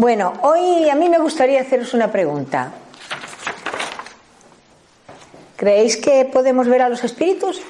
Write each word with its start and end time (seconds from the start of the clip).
Bueno, 0.00 0.32
hoy 0.40 0.88
a 0.88 0.94
mí 0.94 1.10
me 1.10 1.18
gustaría 1.18 1.60
haceros 1.60 1.92
una 1.92 2.10
pregunta. 2.10 2.72
¿Creéis 5.56 5.98
que 5.98 6.24
podemos 6.24 6.66
ver 6.68 6.80
a 6.80 6.88
los 6.88 7.04
espíritus? 7.04 7.60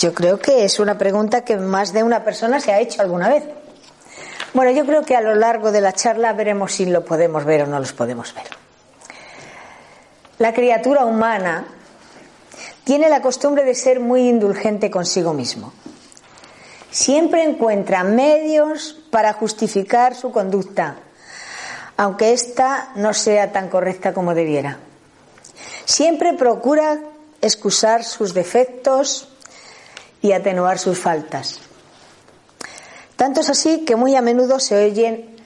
Yo 0.00 0.12
creo 0.12 0.40
que 0.40 0.64
es 0.64 0.80
una 0.80 0.98
pregunta 0.98 1.44
que 1.44 1.56
más 1.56 1.92
de 1.92 2.02
una 2.02 2.24
persona 2.24 2.58
se 2.58 2.72
ha 2.72 2.80
hecho 2.80 3.02
alguna 3.02 3.28
vez. 3.28 3.44
Bueno, 4.52 4.72
yo 4.72 4.84
creo 4.84 5.04
que 5.04 5.14
a 5.14 5.20
lo 5.20 5.36
largo 5.36 5.70
de 5.70 5.80
la 5.80 5.92
charla 5.92 6.32
veremos 6.32 6.72
si 6.72 6.86
lo 6.86 7.04
podemos 7.04 7.44
ver 7.44 7.62
o 7.62 7.66
no 7.68 7.78
los 7.78 7.92
podemos 7.92 8.34
ver. 8.34 8.48
La 10.38 10.52
criatura 10.52 11.04
humana 11.04 11.66
tiene 12.82 13.08
la 13.08 13.22
costumbre 13.22 13.62
de 13.62 13.76
ser 13.76 14.00
muy 14.00 14.28
indulgente 14.28 14.90
consigo 14.90 15.32
mismo 15.32 15.72
siempre 16.90 17.42
encuentra 17.42 18.04
medios 18.04 18.96
para 19.10 19.32
justificar 19.32 20.14
su 20.14 20.30
conducta, 20.30 20.96
aunque 21.96 22.32
ésta 22.32 22.90
no 22.96 23.14
sea 23.14 23.52
tan 23.52 23.68
correcta 23.68 24.12
como 24.12 24.34
debiera. 24.34 24.78
Siempre 25.84 26.34
procura 26.34 27.00
excusar 27.40 28.04
sus 28.04 28.34
defectos 28.34 29.28
y 30.20 30.32
atenuar 30.32 30.78
sus 30.78 30.98
faltas. 30.98 31.60
Tanto 33.16 33.40
es 33.40 33.48
así 33.48 33.84
que 33.84 33.96
muy 33.96 34.14
a 34.14 34.20
menudo 34.20 34.60
se 34.60 34.84
oyen 34.84 35.36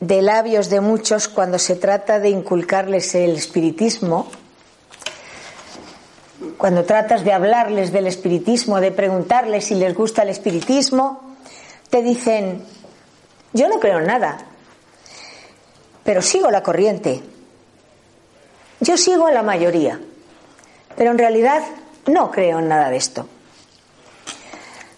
de 0.00 0.20
labios 0.20 0.68
de 0.68 0.80
muchos 0.80 1.28
cuando 1.28 1.58
se 1.58 1.76
trata 1.76 2.18
de 2.18 2.28
inculcarles 2.28 3.14
el 3.14 3.36
espiritismo 3.36 4.28
cuando 6.58 6.84
tratas 6.84 7.24
de 7.24 7.32
hablarles 7.32 7.92
del 7.92 8.06
espiritismo, 8.06 8.80
de 8.80 8.92
preguntarles 8.92 9.66
si 9.66 9.74
les 9.74 9.94
gusta 9.94 10.22
el 10.22 10.28
espiritismo, 10.28 11.36
te 11.90 12.02
dicen, 12.02 12.64
yo 13.52 13.68
no 13.68 13.80
creo 13.80 13.98
en 13.98 14.06
nada, 14.06 14.38
pero 16.02 16.22
sigo 16.22 16.50
la 16.50 16.62
corriente. 16.62 17.22
Yo 18.80 18.96
sigo 18.96 19.26
a 19.26 19.32
la 19.32 19.42
mayoría, 19.42 20.00
pero 20.96 21.10
en 21.10 21.18
realidad 21.18 21.62
no 22.06 22.30
creo 22.30 22.58
en 22.58 22.68
nada 22.68 22.90
de 22.90 22.96
esto. 22.96 23.26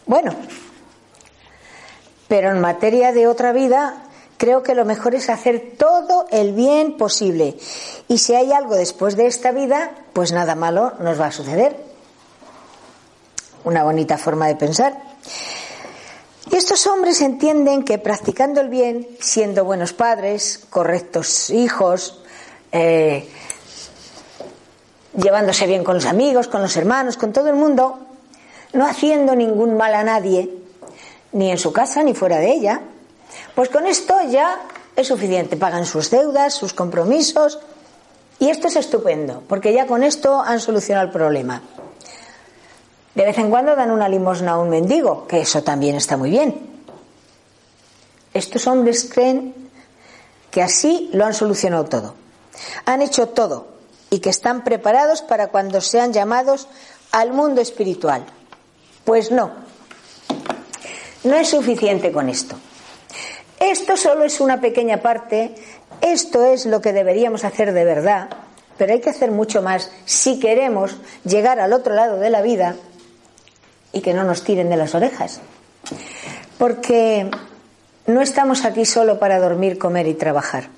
Bueno, 0.06 0.34
pero 2.28 2.50
en 2.50 2.60
materia 2.60 3.12
de 3.12 3.26
otra 3.26 3.52
vida 3.52 4.05
creo 4.36 4.62
que 4.62 4.74
lo 4.74 4.84
mejor 4.84 5.14
es 5.14 5.28
hacer 5.30 5.74
todo 5.78 6.26
el 6.30 6.52
bien 6.52 6.96
posible. 6.96 7.56
Y 8.08 8.18
si 8.18 8.34
hay 8.34 8.52
algo 8.52 8.74
después 8.74 9.16
de 9.16 9.26
esta 9.26 9.52
vida, 9.52 9.90
pues 10.12 10.32
nada 10.32 10.54
malo 10.54 10.92
nos 11.00 11.20
va 11.20 11.26
a 11.26 11.32
suceder. 11.32 11.76
Una 13.64 13.82
bonita 13.82 14.18
forma 14.18 14.46
de 14.46 14.56
pensar. 14.56 14.96
Y 16.50 16.56
estos 16.56 16.86
hombres 16.86 17.20
entienden 17.20 17.82
que 17.82 17.98
practicando 17.98 18.60
el 18.60 18.68
bien, 18.68 19.08
siendo 19.18 19.64
buenos 19.64 19.92
padres, 19.92 20.64
correctos 20.70 21.50
hijos, 21.50 22.22
eh, 22.70 23.28
llevándose 25.16 25.66
bien 25.66 25.82
con 25.82 25.96
los 25.96 26.06
amigos, 26.06 26.46
con 26.46 26.62
los 26.62 26.76
hermanos, 26.76 27.16
con 27.16 27.32
todo 27.32 27.48
el 27.48 27.56
mundo, 27.56 27.98
no 28.74 28.86
haciendo 28.86 29.34
ningún 29.34 29.76
mal 29.76 29.94
a 29.94 30.04
nadie, 30.04 30.48
ni 31.32 31.50
en 31.50 31.58
su 31.58 31.72
casa 31.72 32.04
ni 32.04 32.14
fuera 32.14 32.38
de 32.38 32.52
ella, 32.52 32.80
pues 33.56 33.70
con 33.70 33.86
esto 33.86 34.14
ya 34.28 34.60
es 34.94 35.08
suficiente. 35.08 35.56
Pagan 35.56 35.86
sus 35.86 36.10
deudas, 36.10 36.52
sus 36.52 36.74
compromisos. 36.74 37.58
Y 38.38 38.50
esto 38.50 38.68
es 38.68 38.76
estupendo, 38.76 39.42
porque 39.48 39.72
ya 39.72 39.86
con 39.86 40.04
esto 40.04 40.42
han 40.42 40.60
solucionado 40.60 41.06
el 41.06 41.12
problema. 41.12 41.62
De 43.14 43.24
vez 43.24 43.38
en 43.38 43.48
cuando 43.48 43.74
dan 43.74 43.90
una 43.90 44.10
limosna 44.10 44.52
a 44.52 44.58
un 44.58 44.68
mendigo, 44.68 45.26
que 45.26 45.40
eso 45.40 45.62
también 45.62 45.96
está 45.96 46.18
muy 46.18 46.28
bien. 46.28 46.54
Estos 48.34 48.66
hombres 48.66 49.08
creen 49.10 49.54
que 50.50 50.62
así 50.62 51.08
lo 51.14 51.24
han 51.24 51.32
solucionado 51.32 51.86
todo. 51.86 52.14
Han 52.84 53.00
hecho 53.00 53.28
todo 53.28 53.68
y 54.10 54.18
que 54.18 54.28
están 54.28 54.64
preparados 54.64 55.22
para 55.22 55.46
cuando 55.46 55.80
sean 55.80 56.12
llamados 56.12 56.68
al 57.10 57.32
mundo 57.32 57.62
espiritual. 57.62 58.26
Pues 59.06 59.30
no. 59.30 59.50
No 61.24 61.36
es 61.36 61.48
suficiente 61.48 62.12
con 62.12 62.28
esto. 62.28 62.56
Esto 63.60 63.96
solo 63.96 64.24
es 64.24 64.40
una 64.40 64.60
pequeña 64.60 64.98
parte, 64.98 65.54
esto 66.00 66.44
es 66.44 66.66
lo 66.66 66.80
que 66.80 66.92
deberíamos 66.92 67.44
hacer 67.44 67.72
de 67.72 67.84
verdad, 67.84 68.28
pero 68.76 68.92
hay 68.92 69.00
que 69.00 69.10
hacer 69.10 69.30
mucho 69.30 69.62
más 69.62 69.90
si 70.04 70.38
queremos 70.38 70.96
llegar 71.24 71.60
al 71.60 71.72
otro 71.72 71.94
lado 71.94 72.18
de 72.18 72.30
la 72.30 72.42
vida 72.42 72.76
y 73.92 74.02
que 74.02 74.12
no 74.12 74.24
nos 74.24 74.44
tiren 74.44 74.68
de 74.68 74.76
las 74.76 74.94
orejas. 74.94 75.40
Porque 76.58 77.30
no 78.06 78.20
estamos 78.20 78.64
aquí 78.64 78.84
solo 78.84 79.18
para 79.18 79.38
dormir, 79.38 79.78
comer 79.78 80.06
y 80.06 80.14
trabajar. 80.14 80.68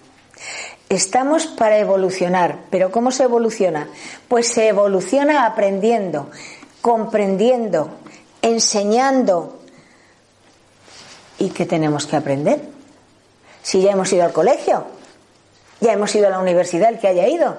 Estamos 0.89 1.47
para 1.47 1.79
evolucionar. 1.79 2.61
¿Pero 2.71 2.91
cómo 2.91 3.11
se 3.11 3.25
evoluciona? 3.25 3.89
Pues 4.29 4.49
se 4.49 4.69
evoluciona 4.69 5.45
aprendiendo, 5.45 6.31
comprendiendo, 6.81 7.91
enseñando, 8.41 9.58
¿Y 11.39 11.51
qué 11.51 11.67
tenemos 11.67 12.07
que 12.07 12.17
aprender? 12.17 12.61
Si 13.63 13.83
ya 13.83 13.93
hemos 13.93 14.13
ido 14.13 14.25
al 14.25 14.33
colegio, 14.33 14.87
ya 15.81 15.93
hemos 15.93 16.15
ido 16.15 16.27
a 16.27 16.31
la 16.31 16.41
universidad, 16.41 16.91
el 16.91 16.99
que 16.99 17.09
haya 17.09 17.29
ido, 17.29 17.57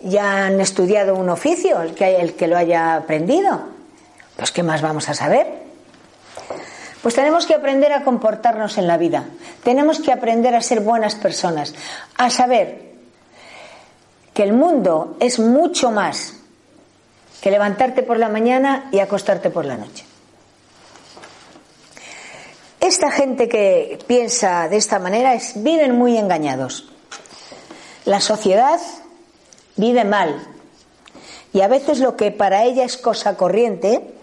ya 0.00 0.46
han 0.46 0.60
estudiado 0.60 1.14
un 1.14 1.28
oficio, 1.28 1.80
el 1.82 1.94
que, 1.94 2.20
el 2.20 2.34
que 2.34 2.46
lo 2.46 2.56
haya 2.56 2.96
aprendido, 2.96 3.60
pues 4.36 4.50
¿qué 4.50 4.62
más 4.62 4.82
vamos 4.82 5.08
a 5.08 5.14
saber? 5.14 5.46
Pues 7.02 7.14
tenemos 7.14 7.46
que 7.46 7.54
aprender 7.54 7.92
a 7.92 8.02
comportarnos 8.02 8.78
en 8.78 8.86
la 8.86 8.96
vida, 8.96 9.24
tenemos 9.62 10.00
que 10.00 10.12
aprender 10.12 10.54
a 10.54 10.62
ser 10.62 10.80
buenas 10.80 11.14
personas, 11.14 11.74
a 12.16 12.30
saber 12.30 12.88
que 14.34 14.42
el 14.42 14.52
mundo 14.52 15.16
es 15.20 15.38
mucho 15.38 15.90
más 15.90 16.34
que 17.40 17.50
levantarte 17.50 18.02
por 18.02 18.18
la 18.18 18.28
mañana 18.28 18.88
y 18.90 18.98
acostarte 18.98 19.50
por 19.50 19.64
la 19.64 19.76
noche. 19.76 20.07
Esta 22.88 23.10
gente 23.10 23.50
que 23.50 23.98
piensa 24.06 24.66
de 24.66 24.78
esta 24.78 24.98
manera 24.98 25.34
es, 25.34 25.62
viven 25.62 25.98
muy 25.98 26.16
engañados. 26.16 26.88
La 28.06 28.18
sociedad 28.18 28.80
vive 29.76 30.06
mal 30.06 30.42
y 31.52 31.60
a 31.60 31.68
veces 31.68 31.98
lo 31.98 32.16
que 32.16 32.30
para 32.30 32.64
ella 32.64 32.84
es 32.84 32.96
cosa 32.96 33.36
corriente 33.36 34.14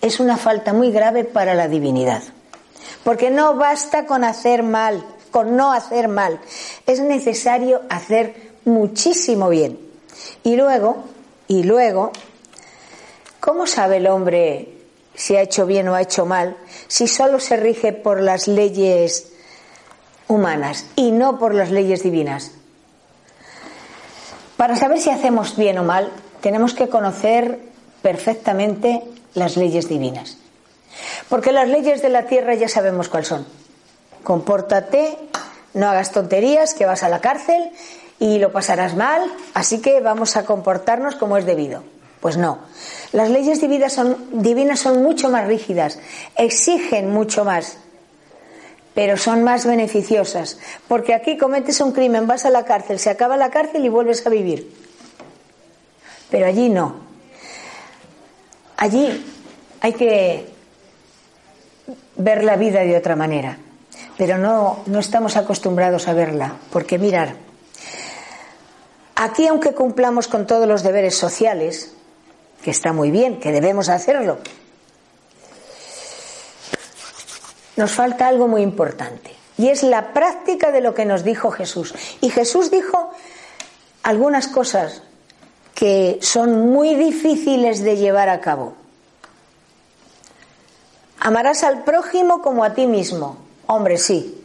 es 0.00 0.18
una 0.18 0.38
falta 0.38 0.72
muy 0.72 0.90
grave 0.92 1.24
para 1.24 1.52
la 1.52 1.68
divinidad. 1.68 2.22
Porque 3.04 3.30
no 3.30 3.56
basta 3.56 4.06
con 4.06 4.24
hacer 4.24 4.62
mal, 4.62 5.04
con 5.30 5.54
no 5.54 5.70
hacer 5.70 6.08
mal. 6.08 6.40
Es 6.86 7.00
necesario 7.00 7.82
hacer 7.90 8.54
muchísimo 8.64 9.50
bien. 9.50 9.78
Y 10.42 10.56
luego, 10.56 11.04
y 11.48 11.64
luego, 11.64 12.12
¿cómo 13.40 13.66
sabe 13.66 13.98
el 13.98 14.06
hombre 14.06 14.79
si 15.20 15.36
ha 15.36 15.42
hecho 15.42 15.66
bien 15.66 15.86
o 15.88 15.94
ha 15.94 16.00
hecho 16.00 16.24
mal, 16.24 16.56
si 16.88 17.06
solo 17.06 17.40
se 17.40 17.56
rige 17.58 17.92
por 17.92 18.22
las 18.22 18.48
leyes 18.48 19.28
humanas 20.28 20.86
y 20.96 21.12
no 21.12 21.38
por 21.38 21.54
las 21.54 21.70
leyes 21.70 22.02
divinas. 22.02 22.52
Para 24.56 24.76
saber 24.76 24.98
si 24.98 25.10
hacemos 25.10 25.56
bien 25.56 25.76
o 25.76 25.84
mal, 25.84 26.10
tenemos 26.40 26.72
que 26.72 26.88
conocer 26.88 27.60
perfectamente 28.00 29.02
las 29.34 29.58
leyes 29.58 29.90
divinas. 29.90 30.38
Porque 31.28 31.52
las 31.52 31.68
leyes 31.68 32.00
de 32.00 32.08
la 32.08 32.24
tierra 32.24 32.54
ya 32.54 32.68
sabemos 32.68 33.10
cuáles 33.10 33.28
son. 33.28 33.46
Compórtate, 34.24 35.18
no 35.74 35.86
hagas 35.86 36.12
tonterías, 36.12 36.72
que 36.72 36.86
vas 36.86 37.02
a 37.02 37.10
la 37.10 37.20
cárcel 37.20 37.72
y 38.18 38.38
lo 38.38 38.52
pasarás 38.52 38.96
mal, 38.96 39.22
así 39.52 39.82
que 39.82 40.00
vamos 40.00 40.36
a 40.36 40.46
comportarnos 40.46 41.14
como 41.16 41.36
es 41.36 41.44
debido. 41.44 41.82
Pues 42.20 42.36
no. 42.36 42.58
Las 43.12 43.30
leyes 43.30 43.60
divinas 43.60 43.94
son, 43.94 44.42
divinas 44.42 44.80
son 44.80 45.02
mucho 45.02 45.30
más 45.30 45.46
rígidas, 45.46 45.98
exigen 46.36 47.10
mucho 47.10 47.44
más. 47.44 47.78
pero 48.94 49.16
son 49.16 49.42
más 49.44 49.66
beneficiosas, 49.66 50.58
porque 50.88 51.14
aquí 51.14 51.38
cometes 51.38 51.80
un 51.80 51.92
crimen, 51.92 52.26
vas 52.26 52.44
a 52.44 52.50
la 52.50 52.64
cárcel, 52.64 52.98
se 52.98 53.10
acaba 53.10 53.36
la 53.36 53.50
cárcel 53.50 53.84
y 53.84 53.88
vuelves 53.88 54.26
a 54.26 54.30
vivir. 54.30 54.70
Pero 56.30 56.46
allí 56.46 56.68
no. 56.68 56.96
Allí 58.76 59.24
hay 59.80 59.92
que 59.92 60.46
ver 62.16 62.44
la 62.44 62.56
vida 62.56 62.80
de 62.80 62.96
otra 62.96 63.16
manera, 63.16 63.58
pero 64.16 64.38
no, 64.38 64.80
no 64.86 64.98
estamos 64.98 65.36
acostumbrados 65.36 66.08
a 66.08 66.12
verla, 66.12 66.56
porque 66.72 66.98
mirar, 66.98 67.34
aquí 69.14 69.46
aunque 69.46 69.72
cumplamos 69.72 70.28
con 70.28 70.46
todos 70.46 70.66
los 70.66 70.82
deberes 70.82 71.16
sociales, 71.16 71.94
que 72.62 72.70
está 72.70 72.92
muy 72.92 73.10
bien, 73.10 73.40
que 73.40 73.52
debemos 73.52 73.88
hacerlo, 73.88 74.38
nos 77.76 77.92
falta 77.92 78.28
algo 78.28 78.48
muy 78.48 78.62
importante 78.62 79.34
y 79.60 79.68
es 79.68 79.82
la 79.82 80.12
práctica 80.12 80.70
de 80.72 80.80
lo 80.80 80.94
que 80.94 81.04
nos 81.04 81.22
dijo 81.22 81.50
Jesús. 81.50 81.94
Y 82.20 82.30
Jesús 82.30 82.70
dijo 82.70 83.10
algunas 84.02 84.48
cosas 84.48 85.02
que 85.74 86.18
son 86.22 86.70
muy 86.70 86.94
difíciles 86.94 87.82
de 87.82 87.96
llevar 87.96 88.28
a 88.28 88.40
cabo. 88.40 88.74
Amarás 91.18 91.62
al 91.62 91.84
prójimo 91.84 92.40
como 92.40 92.64
a 92.64 92.72
ti 92.72 92.86
mismo. 92.86 93.36
Hombre, 93.66 93.98
sí. 93.98 94.42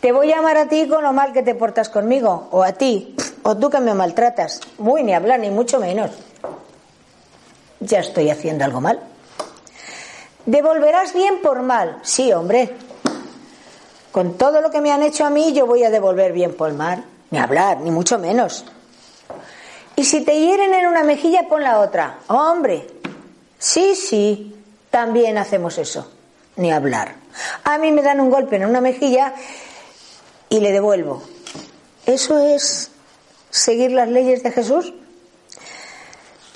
Te 0.00 0.10
voy 0.10 0.32
a 0.32 0.38
amar 0.38 0.56
a 0.56 0.68
ti 0.68 0.88
con 0.88 1.04
lo 1.04 1.12
mal 1.12 1.32
que 1.32 1.42
te 1.42 1.54
portas 1.54 1.88
conmigo, 1.88 2.48
o 2.50 2.62
a 2.62 2.72
ti, 2.72 3.14
o 3.42 3.56
tú 3.56 3.70
que 3.70 3.80
me 3.80 3.94
maltratas. 3.94 4.60
Muy 4.78 5.04
ni 5.04 5.14
hablar, 5.14 5.40
ni 5.40 5.50
mucho 5.50 5.78
menos. 5.78 6.10
Ya 7.86 8.00
estoy 8.00 8.30
haciendo 8.30 8.64
algo 8.64 8.80
mal. 8.80 8.98
¿Devolverás 10.44 11.14
bien 11.14 11.40
por 11.40 11.62
mal? 11.62 12.00
Sí, 12.02 12.32
hombre. 12.32 12.74
Con 14.10 14.36
todo 14.36 14.60
lo 14.60 14.70
que 14.70 14.80
me 14.80 14.90
han 14.90 15.04
hecho 15.04 15.24
a 15.24 15.30
mí, 15.30 15.52
yo 15.52 15.66
voy 15.66 15.84
a 15.84 15.90
devolver 15.90 16.32
bien 16.32 16.54
por 16.54 16.72
mal. 16.72 17.04
Ni 17.30 17.38
hablar, 17.38 17.80
ni 17.80 17.92
mucho 17.92 18.18
menos. 18.18 18.64
Y 19.94 20.04
si 20.04 20.24
te 20.24 20.38
hieren 20.38 20.74
en 20.74 20.86
una 20.88 21.04
mejilla, 21.04 21.48
pon 21.48 21.62
la 21.62 21.78
otra. 21.78 22.18
Hombre. 22.26 22.86
Sí, 23.58 23.94
sí. 23.94 24.56
También 24.90 25.38
hacemos 25.38 25.78
eso. 25.78 26.10
Ni 26.56 26.72
hablar. 26.72 27.14
A 27.64 27.78
mí 27.78 27.92
me 27.92 28.02
dan 28.02 28.20
un 28.20 28.30
golpe 28.30 28.56
en 28.56 28.64
una 28.64 28.80
mejilla 28.80 29.34
y 30.48 30.60
le 30.60 30.72
devuelvo. 30.72 31.22
¿Eso 32.04 32.38
es 32.38 32.90
seguir 33.50 33.92
las 33.92 34.08
leyes 34.08 34.42
de 34.42 34.50
Jesús? 34.50 34.92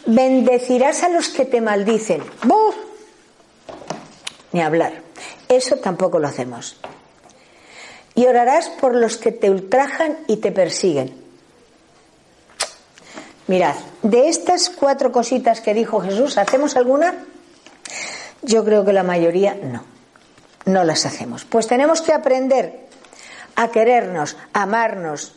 Bendecirás 0.06 1.02
a 1.02 1.08
los 1.08 1.28
que 1.28 1.44
te 1.44 1.60
maldicen. 1.60 2.22
¡Buf! 2.44 2.74
ni 4.52 4.60
hablar. 4.62 5.02
Eso 5.48 5.76
tampoco 5.76 6.18
lo 6.18 6.28
hacemos. 6.28 6.76
Y 8.14 8.26
orarás 8.26 8.68
por 8.68 8.94
los 8.94 9.16
que 9.16 9.32
te 9.32 9.50
ultrajan 9.50 10.18
y 10.26 10.36
te 10.36 10.52
persiguen. 10.52 11.14
Mirad, 13.46 13.74
de 14.02 14.28
estas 14.28 14.70
cuatro 14.70 15.10
cositas 15.10 15.60
que 15.60 15.74
dijo 15.74 16.00
Jesús, 16.00 16.38
¿hacemos 16.38 16.76
alguna? 16.76 17.14
Yo 18.42 18.64
creo 18.64 18.84
que 18.84 18.92
la 18.92 19.02
mayoría 19.02 19.54
no. 19.54 19.84
No 20.66 20.84
las 20.84 21.06
hacemos. 21.06 21.44
Pues 21.44 21.66
tenemos 21.66 22.02
que 22.02 22.12
aprender 22.12 22.86
a 23.56 23.68
querernos, 23.68 24.36
a 24.52 24.62
amarnos, 24.62 25.34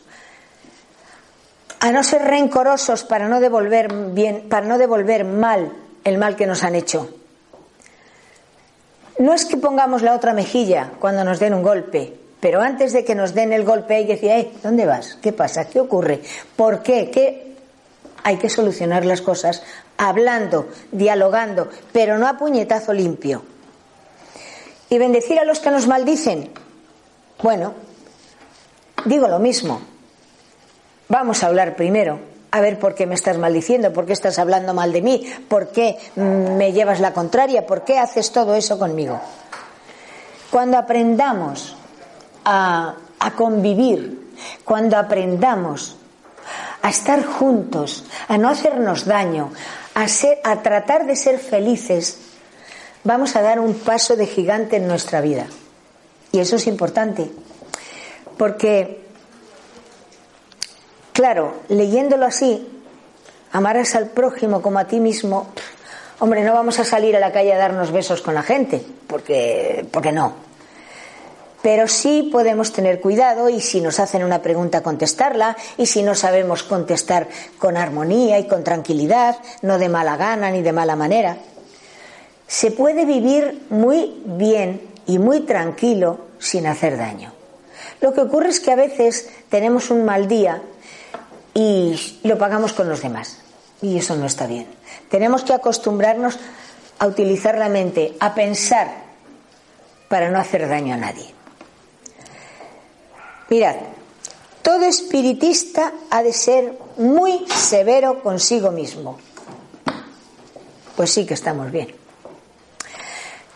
a 1.84 1.92
no 1.92 2.04
ser 2.04 2.24
rencorosos 2.24 3.04
para 3.04 3.28
no 3.28 3.40
devolver 3.40 3.94
bien, 4.14 4.48
para 4.50 4.66
no 4.66 4.78
devolver 4.78 5.26
mal 5.26 5.72
el 6.04 6.18
mal 6.18 6.36
que 6.36 6.48
nos 6.48 6.64
han 6.64 6.76
hecho 6.76 7.10
no 9.20 9.34
es 9.34 9.46
que 9.46 9.58
pongamos 9.58 10.02
la 10.02 10.16
otra 10.16 10.34
mejilla 10.34 10.92
cuando 11.00 11.24
nos 11.24 11.40
den 11.40 11.54
un 11.54 11.64
golpe, 11.64 12.14
pero 12.40 12.62
antes 12.62 12.94
de 12.94 13.06
que 13.06 13.16
nos 13.16 13.34
den 13.34 13.54
el 13.54 13.64
golpe 13.64 13.96
hay 13.96 14.06
que 14.06 14.14
decir, 14.16 14.32
eh, 14.32 14.52
¿dónde 14.62 14.86
vas? 14.86 15.18
¿Qué 15.22 15.32
pasa? 15.32 15.66
¿Qué 15.66 15.80
ocurre? 15.80 16.22
¿Por 16.56 16.82
qué? 16.82 17.10
¿Qué? 17.10 17.56
Hay 18.24 18.38
que 18.38 18.50
solucionar 18.50 19.06
las 19.06 19.22
cosas 19.22 19.64
hablando, 19.98 20.70
dialogando, 20.92 21.70
pero 21.92 22.18
no 22.18 22.28
a 22.28 22.38
puñetazo 22.38 22.94
limpio. 22.94 23.44
Y 24.90 24.98
bendecir 24.98 25.40
a 25.40 25.46
los 25.46 25.60
que 25.60 25.72
nos 25.72 25.88
maldicen. 25.88 26.52
Bueno, 27.42 27.74
digo 29.06 29.28
lo 29.28 29.40
mismo. 29.40 29.93
Vamos 31.10 31.44
a 31.44 31.48
hablar 31.48 31.76
primero 31.76 32.34
a 32.54 32.62
ver 32.62 32.78
por 32.78 32.94
qué 32.94 33.08
me 33.08 33.16
estás 33.16 33.40
maldiciendo, 33.40 33.92
por 33.92 34.06
qué 34.06 34.14
estás 34.14 34.38
hablando 34.38 34.76
mal 34.76 34.94
de 34.94 35.02
mí, 35.02 35.26
por 35.48 35.70
qué 35.70 35.98
mm, 36.16 36.56
me 36.56 36.72
llevas 36.72 37.00
la 37.00 37.12
contraria, 37.12 37.66
por 37.66 37.84
qué 37.84 37.98
haces 37.98 38.32
todo 38.32 38.54
eso 38.54 38.78
conmigo. 38.78 39.20
Cuando 40.52 40.78
aprendamos 40.78 41.76
a, 42.46 42.94
convivir, 43.36 44.36
cuando 44.64 44.98
aprendamos 44.98 45.96
a 46.84 46.90
estar 46.92 47.26
juntos, 47.26 48.06
a 48.28 48.38
no 48.38 48.50
hacernos 48.50 49.06
daño, 49.06 49.52
a, 49.96 50.06
a 50.44 50.62
tratar 50.62 51.08
de 51.08 51.16
ser 51.16 51.40
felices, 51.40 52.20
vamos 53.04 53.36
a 53.36 53.42
dar 53.42 53.60
un 53.60 53.74
paso 53.74 54.16
de 54.16 54.28
gigante 54.28 54.76
en 54.76 54.88
nuestra 54.88 55.22
vida. 55.22 55.48
Y 56.32 56.38
eso 56.38 56.58
es 56.58 56.68
importante, 56.68 57.32
porque 58.38 59.03
Claro, 61.14 61.54
leyéndolo 61.70 62.26
así, 62.26 62.68
amarás 63.52 63.94
al 63.94 64.08
prójimo 64.08 64.64
como 64.64 64.80
a 64.80 64.86
ti 64.86 65.00
mismo, 65.00 65.46
hombre, 66.20 66.44
no 66.44 66.54
vamos 66.54 66.80
a 66.80 66.84
salir 66.84 67.16
a 67.16 67.20
la 67.20 67.32
calle 67.32 67.54
a 67.54 67.58
darnos 67.58 67.92
besos 67.92 68.24
con 68.24 68.34
la 68.34 68.42
gente, 68.42 68.84
porque, 69.06 69.86
porque 69.92 70.12
no. 70.12 70.34
Pero 71.62 71.88
sí 71.88 72.30
podemos 72.32 72.74
tener 72.74 73.00
cuidado 73.00 73.48
y 73.48 73.62
si 73.62 73.80
nos 73.80 74.00
hacen 74.00 74.24
una 74.24 74.42
pregunta 74.42 74.82
contestarla 74.82 75.56
y 75.78 75.86
si 75.86 76.02
no 76.02 76.16
sabemos 76.16 76.64
contestar 76.64 77.28
con 77.60 77.78
armonía 77.78 78.40
y 78.40 78.48
con 78.48 78.64
tranquilidad, 78.64 79.38
no 79.62 79.78
de 79.78 79.90
mala 79.90 80.18
gana 80.18 80.50
ni 80.50 80.64
de 80.64 80.74
mala 80.74 80.96
manera. 80.96 81.38
Se 82.48 82.72
puede 82.72 83.06
vivir 83.06 83.68
muy 83.70 84.20
bien 84.26 84.82
y 85.06 85.20
muy 85.20 85.42
tranquilo 85.42 86.20
sin 86.40 86.66
hacer 86.66 86.98
daño. 86.98 87.32
Lo 88.02 88.14
que 88.14 88.22
ocurre 88.22 88.50
es 88.50 88.60
que 88.60 88.72
a 88.72 88.76
veces 88.76 89.30
tenemos 89.50 89.92
un 89.92 90.04
mal 90.04 90.28
día 90.28 90.62
y 91.54 92.20
lo 92.24 92.38
pagamos 92.38 92.74
con 92.74 92.90
los 92.90 93.02
demás. 93.02 93.40
Y 93.82 93.98
eso 93.98 94.16
no 94.16 94.26
está 94.26 94.48
bien. 94.48 94.68
Tenemos 95.10 95.44
que 95.44 95.54
acostumbrarnos 95.54 96.38
a 97.00 97.08
utilizar 97.08 97.58
la 97.58 97.70
mente, 97.70 98.16
a 98.20 98.34
pensar 98.34 98.88
para 100.08 100.30
no 100.30 100.40
hacer 100.40 100.68
daño 100.68 100.94
a 100.94 100.98
nadie. 100.98 101.34
Mirad, 103.50 103.76
todo 104.62 104.86
espiritista 104.86 105.94
ha 106.10 106.24
de 106.24 106.34
ser 106.34 106.78
muy 106.98 107.46
severo 107.50 108.24
consigo 108.24 108.72
mismo. 108.72 109.18
Pues 110.96 111.12
sí 111.12 111.26
que 111.26 111.34
estamos 111.34 111.72
bien. 111.72 111.94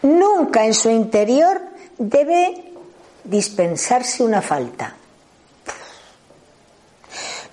Nunca 0.01 0.65
en 0.65 0.73
su 0.73 0.89
interior 0.89 1.61
debe 1.97 2.73
dispensarse 3.23 4.23
una 4.23 4.41
falta. 4.41 4.95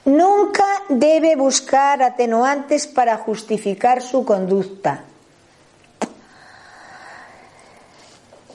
Nunca 0.05 0.65
debe 0.89 1.35
buscar 1.37 2.03
atenuantes 2.03 2.87
para 2.87 3.17
justificar 3.17 4.03
su 4.03 4.25
conducta. 4.25 5.05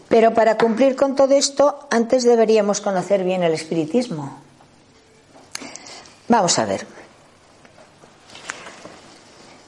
Pero 0.07 0.33
para 0.33 0.57
cumplir 0.57 0.95
con 0.95 1.15
todo 1.15 1.33
esto, 1.33 1.87
antes 1.89 2.23
deberíamos 2.23 2.81
conocer 2.81 3.23
bien 3.23 3.43
el 3.43 3.53
espiritismo. 3.53 4.39
Vamos 6.27 6.57
a 6.59 6.65
ver. 6.65 6.85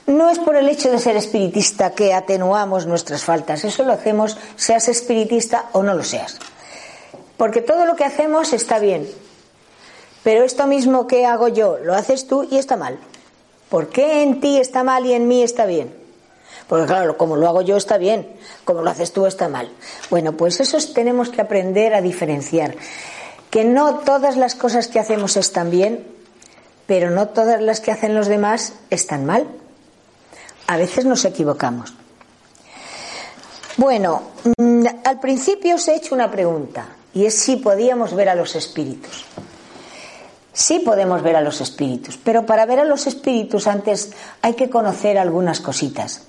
No 0.06 0.30
es 0.30 0.40
por 0.40 0.56
el 0.56 0.68
hecho 0.68 0.92
de 0.92 1.00
ser 1.00 1.16
espiritista 1.16 1.92
que 1.92 2.14
atenuamos 2.14 2.86
nuestras 2.86 3.24
faltas. 3.24 3.64
Eso 3.64 3.84
lo 3.84 3.94
hacemos 3.94 4.38
seas 4.56 4.88
espiritista 4.88 5.66
o 5.72 5.84
no 5.84 5.94
lo 5.94 6.04
seas. 6.04 6.38
Porque 7.38 7.62
todo 7.62 7.86
lo 7.86 7.96
que 7.96 8.04
hacemos 8.04 8.52
está 8.54 8.78
bien, 8.78 9.08
pero 10.24 10.44
esto 10.44 10.68
mismo 10.68 11.08
que 11.08 11.26
hago 11.26 11.48
yo 11.48 11.78
lo 11.84 11.94
haces 11.94 12.28
tú 12.28 12.48
y 12.50 12.58
está 12.58 12.78
mal. 12.78 13.00
¿Por 13.70 13.90
qué 13.90 14.22
en 14.22 14.42
ti 14.42 14.58
está 14.58 14.84
mal 14.84 15.06
y 15.06 15.14
en 15.14 15.28
mí 15.28 15.44
está 15.44 15.66
bien? 15.66 15.96
Porque 16.68 16.86
claro, 16.86 17.18
como 17.18 17.36
lo 17.36 17.48
hago 17.48 17.62
yo 17.62 17.78
está 17.78 17.98
bien, 17.98 18.28
como 18.64 18.82
lo 18.82 18.90
haces 18.90 19.12
tú 19.12 19.26
está 19.26 19.50
mal. 19.50 19.72
Bueno, 20.10 20.34
pues 20.34 20.60
eso 20.60 20.78
tenemos 20.94 21.30
que 21.30 21.42
aprender 21.42 21.94
a 21.94 22.02
diferenciar. 22.02 22.76
Que 23.50 23.66
no 23.66 24.00
todas 24.00 24.38
las 24.38 24.56
cosas 24.56 24.88
que 24.88 25.00
hacemos 25.00 25.38
están 25.38 25.70
bien, 25.70 26.08
pero 26.86 27.10
no 27.10 27.30
todas 27.30 27.62
las 27.62 27.82
que 27.82 27.92
hacen 27.92 28.16
los 28.16 28.28
demás 28.28 28.74
están 28.90 29.26
mal. 29.26 29.48
A 30.68 30.78
veces 30.78 31.06
nos 31.06 31.26
equivocamos. 31.26 31.94
Bueno, 33.78 34.22
mm, 34.58 34.86
al 35.04 35.20
principio 35.20 35.76
os 35.76 35.88
he 35.88 35.96
hecho 35.96 36.14
una 36.14 36.30
pregunta 36.30 36.86
y 37.14 37.26
es 37.26 37.36
si 37.36 37.58
podíamos 37.58 38.14
ver 38.14 38.30
a 38.30 38.36
los 38.36 38.56
espíritus. 38.56 39.26
Sí 40.54 40.80
podemos 40.80 41.22
ver 41.22 41.36
a 41.36 41.42
los 41.42 41.62
espíritus, 41.62 42.18
pero 42.18 42.46
para 42.46 42.66
ver 42.66 42.80
a 42.80 42.86
los 42.86 43.08
espíritus 43.08 43.68
antes 43.68 44.12
hay 44.42 44.54
que 44.54 44.70
conocer 44.70 45.18
algunas 45.18 45.62
cositas. 45.62 46.24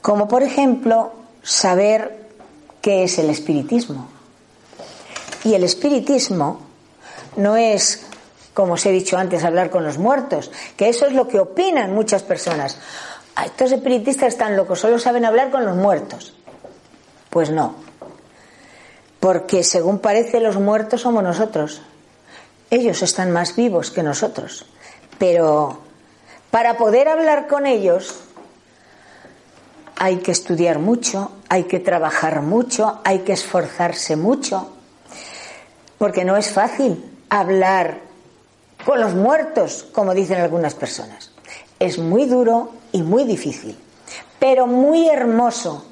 Como 0.00 0.28
por 0.28 0.42
ejemplo 0.42 1.12
saber 1.42 2.28
qué 2.80 3.04
es 3.04 3.18
el 3.18 3.28
espiritismo. 3.30 4.08
Y 5.44 5.54
el 5.54 5.64
espiritismo 5.64 6.60
no 7.36 7.56
es, 7.56 8.06
como 8.54 8.74
os 8.74 8.86
he 8.86 8.92
dicho 8.92 9.18
antes, 9.18 9.44
hablar 9.44 9.70
con 9.70 9.84
los 9.84 9.98
muertos, 9.98 10.50
que 10.76 10.88
eso 10.88 11.06
es 11.06 11.12
lo 11.12 11.28
que 11.28 11.38
opinan 11.38 11.94
muchas 11.94 12.22
personas. 12.22 12.78
Ah, 13.36 13.44
estos 13.44 13.72
espiritistas 13.72 14.28
están 14.28 14.56
locos, 14.56 14.80
solo 14.80 14.98
saben 14.98 15.24
hablar 15.24 15.50
con 15.50 15.64
los 15.64 15.76
muertos. 15.76 16.34
Pues 17.30 17.50
no, 17.50 17.76
porque 19.20 19.62
según 19.62 19.98
parece 19.98 20.40
los 20.40 20.56
muertos 20.58 21.02
somos 21.02 21.22
nosotros. 21.22 21.82
Ellos 22.70 23.02
están 23.02 23.30
más 23.30 23.56
vivos 23.56 23.90
que 23.90 24.02
nosotros. 24.02 24.66
Pero 25.18 25.80
para 26.50 26.76
poder 26.76 27.08
hablar 27.08 27.46
con 27.46 27.66
ellos 27.66 28.20
hay 29.96 30.18
que 30.18 30.30
estudiar 30.30 30.78
mucho, 30.78 31.32
hay 31.48 31.64
que 31.64 31.80
trabajar 31.80 32.42
mucho, 32.42 33.00
hay 33.04 33.20
que 33.20 33.32
esforzarse 33.32 34.16
mucho, 34.16 34.70
porque 35.98 36.24
no 36.24 36.36
es 36.36 36.52
fácil 36.52 37.04
hablar 37.28 38.00
con 38.84 39.00
los 39.00 39.14
muertos, 39.14 39.86
como 39.92 40.14
dicen 40.14 40.40
algunas 40.40 40.74
personas. 40.74 41.32
Es 41.80 41.98
muy 41.98 42.26
duro 42.26 42.70
y 42.92 43.02
muy 43.02 43.24
difícil, 43.24 43.76
pero 44.38 44.66
muy 44.66 45.08
hermoso. 45.08 45.84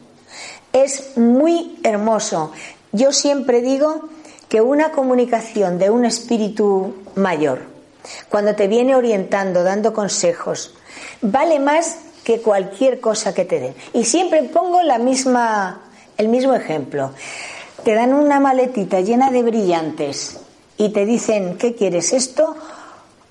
Es 0.72 1.16
muy 1.16 1.80
hermoso. 1.82 2.52
Yo 2.92 3.12
siempre 3.12 3.60
digo 3.60 4.08
que 4.48 4.60
una 4.60 4.92
comunicación 4.92 5.78
de 5.78 5.90
un 5.90 6.04
espíritu 6.04 6.94
mayor, 7.14 7.62
cuando 8.28 8.54
te 8.54 8.68
viene 8.68 8.94
orientando, 8.94 9.64
dando 9.64 9.92
consejos, 9.92 10.74
vale 11.20 11.58
más 11.58 11.98
que 12.24 12.40
cualquier 12.40 13.00
cosa 13.00 13.34
que 13.34 13.44
te 13.44 13.60
den. 13.60 13.74
Y 13.92 14.04
siempre 14.04 14.42
pongo 14.44 14.82
la 14.82 14.98
misma, 14.98 15.82
el 16.16 16.28
mismo 16.28 16.54
ejemplo. 16.54 17.12
Te 17.84 17.94
dan 17.94 18.12
una 18.12 18.40
maletita 18.40 19.00
llena 19.00 19.30
de 19.30 19.42
brillantes 19.42 20.40
y 20.76 20.90
te 20.90 21.04
dicen, 21.04 21.56
¿qué 21.56 21.74
quieres 21.74 22.12
esto? 22.12 22.56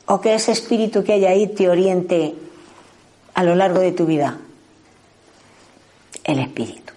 O 0.06 0.22
que 0.22 0.36
ese 0.36 0.52
espíritu 0.52 1.04
que 1.04 1.14
hay 1.14 1.26
ahí 1.26 1.48
te 1.48 1.70
oriente 1.70 2.36
a 3.34 3.44
lo 3.44 3.56
largo 3.56 3.80
de 3.80 3.92
tu 3.92 4.06
vida. 4.06 4.38
El 6.24 6.40
espíritu. 6.40 6.94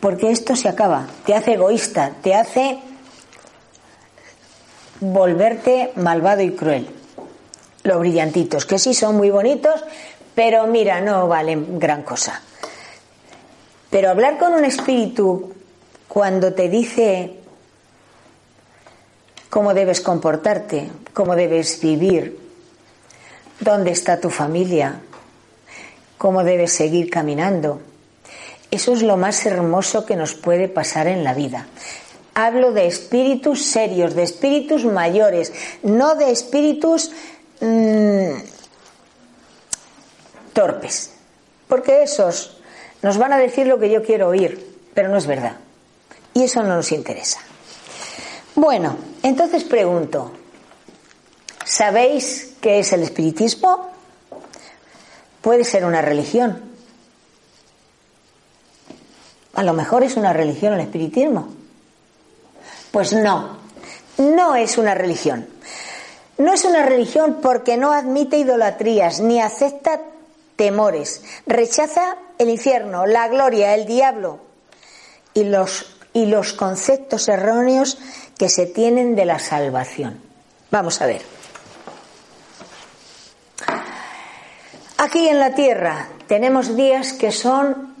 Porque 0.00 0.30
esto 0.30 0.56
se 0.56 0.68
acaba, 0.68 1.06
te 1.24 1.34
hace 1.34 1.54
egoísta, 1.54 2.12
te 2.22 2.34
hace 2.34 2.78
volverte 5.00 5.92
malvado 5.96 6.42
y 6.42 6.52
cruel. 6.52 6.88
Los 7.82 8.00
brillantitos, 8.00 8.66
que 8.66 8.78
sí 8.78 8.94
son 8.94 9.16
muy 9.16 9.30
bonitos, 9.30 9.84
pero 10.34 10.66
mira, 10.66 11.00
no 11.00 11.28
valen 11.28 11.78
gran 11.78 12.02
cosa. 12.02 12.42
Pero 13.90 14.10
hablar 14.10 14.38
con 14.38 14.52
un 14.52 14.64
espíritu 14.64 15.54
cuando 16.08 16.52
te 16.52 16.68
dice 16.68 17.36
cómo 19.48 19.74
debes 19.74 20.00
comportarte, 20.00 20.90
cómo 21.12 21.36
debes 21.36 21.80
vivir, 21.80 22.38
dónde 23.60 23.92
está 23.92 24.20
tu 24.20 24.30
familia, 24.30 25.00
cómo 26.18 26.44
debes 26.44 26.72
seguir 26.72 27.08
caminando. 27.08 27.80
Eso 28.70 28.92
es 28.92 29.02
lo 29.02 29.16
más 29.16 29.46
hermoso 29.46 30.04
que 30.04 30.16
nos 30.16 30.34
puede 30.34 30.68
pasar 30.68 31.06
en 31.06 31.24
la 31.24 31.34
vida. 31.34 31.66
Hablo 32.38 32.72
de 32.72 32.86
espíritus 32.86 33.64
serios, 33.64 34.14
de 34.14 34.22
espíritus 34.22 34.84
mayores, 34.84 35.54
no 35.82 36.16
de 36.16 36.30
espíritus 36.30 37.10
mmm, 37.62 38.36
torpes, 40.52 41.12
porque 41.66 42.02
esos 42.02 42.58
nos 43.00 43.16
van 43.16 43.32
a 43.32 43.38
decir 43.38 43.66
lo 43.66 43.78
que 43.78 43.88
yo 43.88 44.02
quiero 44.02 44.28
oír, 44.28 44.76
pero 44.92 45.08
no 45.08 45.16
es 45.16 45.26
verdad. 45.26 45.56
Y 46.34 46.42
eso 46.42 46.62
no 46.62 46.76
nos 46.76 46.92
interesa. 46.92 47.40
Bueno, 48.54 48.98
entonces 49.22 49.64
pregunto, 49.64 50.32
¿sabéis 51.64 52.52
qué 52.60 52.80
es 52.80 52.92
el 52.92 53.02
espiritismo? 53.02 53.88
Puede 55.40 55.64
ser 55.64 55.86
una 55.86 56.02
religión. 56.02 56.62
A 59.54 59.62
lo 59.62 59.72
mejor 59.72 60.02
es 60.04 60.18
una 60.18 60.34
religión 60.34 60.74
el 60.74 60.80
espiritismo. 60.80 61.55
Pues 62.96 63.12
no, 63.12 63.58
no 64.16 64.56
es 64.56 64.78
una 64.78 64.94
religión. 64.94 65.46
No 66.38 66.54
es 66.54 66.64
una 66.64 66.82
religión 66.82 67.40
porque 67.42 67.76
no 67.76 67.92
admite 67.92 68.38
idolatrías 68.38 69.20
ni 69.20 69.38
acepta 69.38 70.00
temores. 70.56 71.22
Rechaza 71.46 72.16
el 72.38 72.48
infierno, 72.48 73.04
la 73.04 73.28
gloria, 73.28 73.74
el 73.74 73.84
diablo 73.84 74.38
y 75.34 75.44
los, 75.44 75.94
y 76.14 76.24
los 76.24 76.54
conceptos 76.54 77.28
erróneos 77.28 77.98
que 78.38 78.48
se 78.48 78.64
tienen 78.64 79.14
de 79.14 79.26
la 79.26 79.40
salvación. 79.40 80.18
Vamos 80.70 81.02
a 81.02 81.06
ver. 81.06 81.20
Aquí 84.96 85.28
en 85.28 85.38
la 85.38 85.54
tierra 85.54 86.08
tenemos 86.28 86.74
días 86.74 87.12
que 87.12 87.30
son 87.30 87.94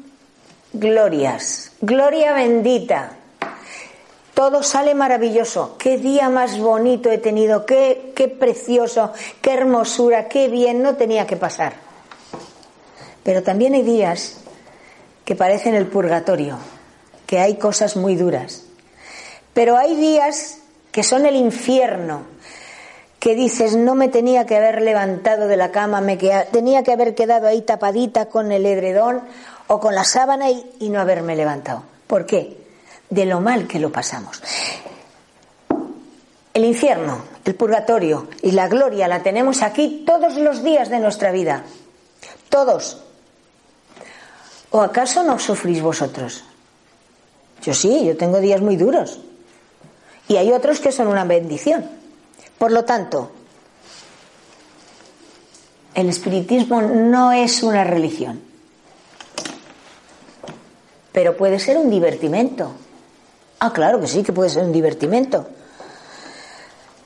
glorias, 0.72 1.72
gloria 1.82 2.32
bendita. 2.32 3.15
Todo 4.36 4.62
sale 4.62 4.94
maravilloso. 4.94 5.76
Qué 5.78 5.96
día 5.96 6.28
más 6.28 6.58
bonito 6.58 7.10
he 7.10 7.16
tenido, 7.16 7.64
qué, 7.64 8.12
qué 8.14 8.28
precioso, 8.28 9.14
qué 9.40 9.54
hermosura, 9.54 10.28
qué 10.28 10.48
bien, 10.48 10.82
no 10.82 10.96
tenía 10.96 11.26
que 11.26 11.38
pasar. 11.38 11.72
Pero 13.22 13.42
también 13.42 13.72
hay 13.72 13.80
días 13.80 14.36
que 15.24 15.36
parecen 15.36 15.74
el 15.74 15.86
purgatorio, 15.86 16.58
que 17.26 17.38
hay 17.38 17.54
cosas 17.54 17.96
muy 17.96 18.14
duras. 18.14 18.66
Pero 19.54 19.78
hay 19.78 19.96
días 19.96 20.58
que 20.92 21.02
son 21.02 21.24
el 21.24 21.34
infierno, 21.34 22.24
que 23.18 23.34
dices, 23.34 23.74
no 23.74 23.94
me 23.94 24.08
tenía 24.08 24.44
que 24.44 24.58
haber 24.58 24.82
levantado 24.82 25.48
de 25.48 25.56
la 25.56 25.70
cama, 25.70 26.02
me 26.02 26.18
tenía 26.18 26.82
que 26.82 26.92
haber 26.92 27.14
quedado 27.14 27.46
ahí 27.46 27.62
tapadita 27.62 28.26
con 28.26 28.52
el 28.52 28.66
edredón 28.66 29.22
o 29.66 29.80
con 29.80 29.94
la 29.94 30.04
sábana 30.04 30.50
y, 30.50 30.72
y 30.78 30.90
no 30.90 31.00
haberme 31.00 31.36
levantado. 31.36 31.84
¿Por 32.06 32.26
qué? 32.26 32.65
De 33.10 33.24
lo 33.26 33.40
mal 33.40 33.66
que 33.66 33.78
lo 33.78 33.90
pasamos. 33.92 34.42
El 36.52 36.64
infierno, 36.64 37.22
el 37.44 37.54
purgatorio 37.54 38.28
y 38.42 38.52
la 38.52 38.66
gloria 38.66 39.08
la 39.08 39.22
tenemos 39.22 39.62
aquí 39.62 40.04
todos 40.06 40.36
los 40.36 40.62
días 40.62 40.88
de 40.88 40.98
nuestra 40.98 41.30
vida. 41.30 41.64
Todos. 42.48 43.02
¿O 44.70 44.80
acaso 44.80 45.22
no 45.22 45.38
sufrís 45.38 45.82
vosotros? 45.82 46.44
Yo 47.62 47.74
sí, 47.74 48.06
yo 48.06 48.16
tengo 48.16 48.40
días 48.40 48.60
muy 48.60 48.76
duros. 48.76 49.20
Y 50.28 50.36
hay 50.36 50.52
otros 50.52 50.80
que 50.80 50.92
son 50.92 51.08
una 51.08 51.24
bendición. 51.24 51.88
Por 52.58 52.72
lo 52.72 52.84
tanto, 52.84 53.30
el 55.94 56.08
espiritismo 56.08 56.82
no 56.82 57.32
es 57.32 57.62
una 57.62 57.84
religión, 57.84 58.40
pero 61.12 61.36
puede 61.36 61.58
ser 61.58 61.78
un 61.78 61.90
divertimento. 61.90 62.72
Ah, 63.60 63.72
claro 63.72 64.00
que 64.00 64.06
sí, 64.06 64.22
que 64.22 64.32
puede 64.32 64.50
ser 64.50 64.64
un 64.64 64.72
divertimento. 64.72 65.48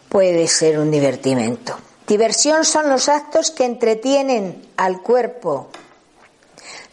Puede 0.09 0.49
ser 0.49 0.78
un 0.78 0.90
divertimento. 0.90 1.76
Diversión 2.07 2.64
son 2.64 2.88
los 2.88 3.09
actos 3.09 3.50
que 3.50 3.64
entretienen 3.64 4.66
al 4.76 5.00
cuerpo 5.00 5.69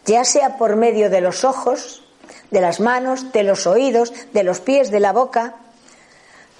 ya 0.08 0.24
sea 0.24 0.58
por 0.58 0.78
medio 0.78 1.10
de 1.10 1.22
los 1.22 1.44
ojos, 1.44 2.02
de 2.50 2.62
las 2.62 2.80
manos, 2.80 3.34
de 3.34 3.44
los 3.44 3.68
oídos, 3.68 4.14
de 4.34 4.44
los 4.44 4.62
pies, 4.62 4.90
de 4.90 5.02
la 5.02 5.12
boca. 5.12 5.56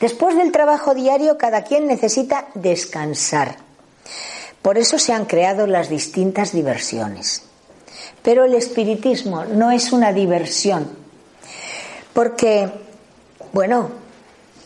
Después 0.02 0.36
del 0.36 0.52
trabajo 0.52 0.94
diario, 0.94 1.38
cada 1.38 1.64
quien 1.64 1.88
necesita 1.88 2.48
descansar. 2.54 3.56
Por 4.62 4.78
eso 4.78 5.00
se 5.00 5.14
han 5.14 5.26
creado 5.26 5.66
las 5.66 5.88
distintas 5.90 6.52
diversiones. 6.52 7.44
Pero 8.22 8.44
el 8.44 8.54
espiritismo 8.54 9.46
no 9.46 9.72
es 9.72 9.94
una 9.94 10.12
diversión, 10.12 10.92
porque, 12.12 12.70
bueno, 13.58 13.90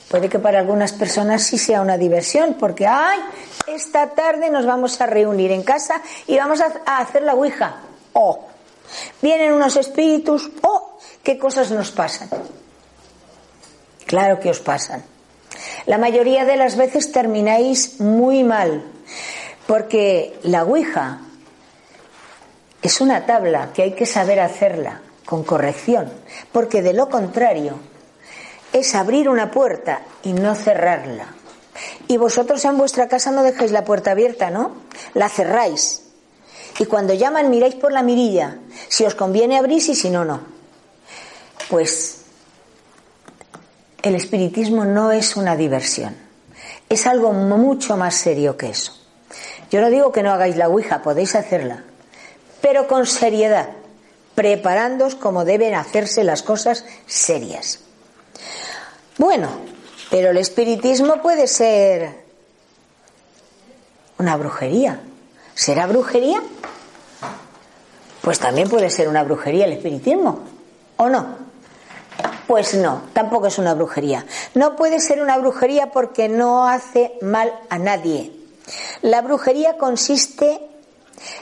puede 0.10 0.28
que 0.28 0.38
para 0.38 0.60
algunas 0.60 0.92
personas 0.92 1.44
sí 1.44 1.58
sea 1.58 1.80
una 1.80 1.98
diversión, 1.98 2.58
porque, 2.60 2.86
ay, 2.86 3.20
esta 3.68 4.10
tarde 4.10 4.50
nos 4.50 4.66
vamos 4.66 5.00
a 5.00 5.06
reunir 5.06 5.54
en 5.54 5.64
casa 5.64 6.02
y 6.28 6.36
vamos 6.36 6.60
a, 6.60 6.98
hacer 6.98 7.24
la 7.24 7.34
Ouija. 7.34 7.78
Oh, 8.12 8.48
Vienen 9.22 9.54
unos 9.54 9.78
espíritus, 9.78 10.52
¡oh! 10.64 11.00
¿Qué 11.24 11.38
cosas 11.38 11.72
nos 11.72 11.92
pasan? 11.92 12.28
Claro 14.08 14.42
que 14.42 14.50
os 14.50 14.60
pasan. 14.60 15.06
La 15.86 15.98
mayoría 15.98 16.44
de 16.44 16.58
las 16.58 16.76
veces 16.76 17.14
termináis 17.14 18.02
muy 18.02 18.44
mal, 18.44 18.84
porque 19.68 20.38
la 20.44 20.66
Ouija 20.66 21.22
es 22.82 23.00
una 23.00 23.26
tabla 23.26 23.72
que 23.74 23.84
hay 23.84 23.94
que 23.94 24.06
saber 24.06 24.42
hacerla 24.42 25.00
con 25.24 25.46
corrección, 25.46 26.12
porque 26.52 26.82
de 26.82 26.92
lo 26.92 27.08
contrario 27.08 27.91
es 28.74 28.96
abrir 28.96 29.30
una 29.30 29.52
puerta 29.52 30.02
y 30.24 30.34
no 30.34 30.56
cerrarla. 30.56 31.28
Y 32.08 32.18
vosotros 32.18 32.64
en 32.66 32.78
vuestra 32.78 33.08
casa 33.08 33.32
no 33.32 33.44
dejáis 33.44 33.72
la 33.72 33.86
puerta 33.86 34.12
abierta, 34.12 34.50
¿no? 34.50 34.76
La 35.14 35.30
cerráis. 35.30 36.04
Y 36.80 36.86
cuando 36.86 37.14
llaman 37.14 37.50
miráis 37.50 37.76
por 37.76 37.92
la 37.92 38.04
mirilla. 38.04 38.58
Si 38.88 39.06
os 39.06 39.16
conviene 39.16 39.58
abrís 39.58 39.90
y 39.90 39.96
si 39.96 40.10
no, 40.10 40.26
no. 40.26 40.42
Pues 41.70 42.22
el 44.02 44.16
espiritismo 44.16 44.84
no 44.84 45.12
es 45.12 45.36
una 45.36 45.56
diversión, 45.56 46.16
es 46.90 47.06
algo 47.06 47.34
mucho 47.34 47.98
más 47.98 48.16
serio 48.16 48.58
que 48.58 48.70
eso. 48.70 48.94
Yo 49.70 49.80
no 49.80 49.90
digo 49.90 50.12
que 50.12 50.24
no 50.24 50.32
hagáis 50.32 50.56
la 50.56 50.68
Ouija, 50.68 51.04
podéis 51.04 51.36
hacerla, 51.36 51.84
pero 52.62 52.88
con 52.88 53.06
seriedad, 53.06 53.70
preparándoos 54.34 55.16
como 55.16 55.46
deben 55.46 55.76
hacerse 55.76 56.24
las 56.24 56.42
cosas 56.42 56.84
serias. 57.06 57.80
Bueno, 59.18 59.50
pero 60.10 60.32
el 60.32 60.38
espiritismo 60.38 61.22
puede 61.22 61.48
ser 61.48 62.24
una 64.18 64.36
brujería. 64.38 65.02
¿Será 65.56 65.88
brujería? 65.88 66.42
Pues 68.22 68.40
también 68.40 68.70
puede 68.70 68.90
ser 68.90 69.08
una 69.08 69.24
brujería 69.24 69.66
el 69.66 69.74
espiritismo, 69.74 70.40
¿o 70.98 71.10
no? 71.10 71.38
Pues 72.48 72.74
no, 72.76 73.04
tampoco 73.14 73.48
es 73.48 73.58
una 73.58 73.74
brujería. 73.74 74.26
No 74.54 74.76
puede 74.76 75.00
ser 75.00 75.22
una 75.22 75.38
brujería 75.38 75.92
porque 75.92 76.30
no 76.30 76.68
hace 76.68 77.14
mal 77.22 77.54
a 77.70 77.80
nadie. 77.80 78.34
La 79.02 79.22
brujería 79.22 79.78
consiste 79.78 80.62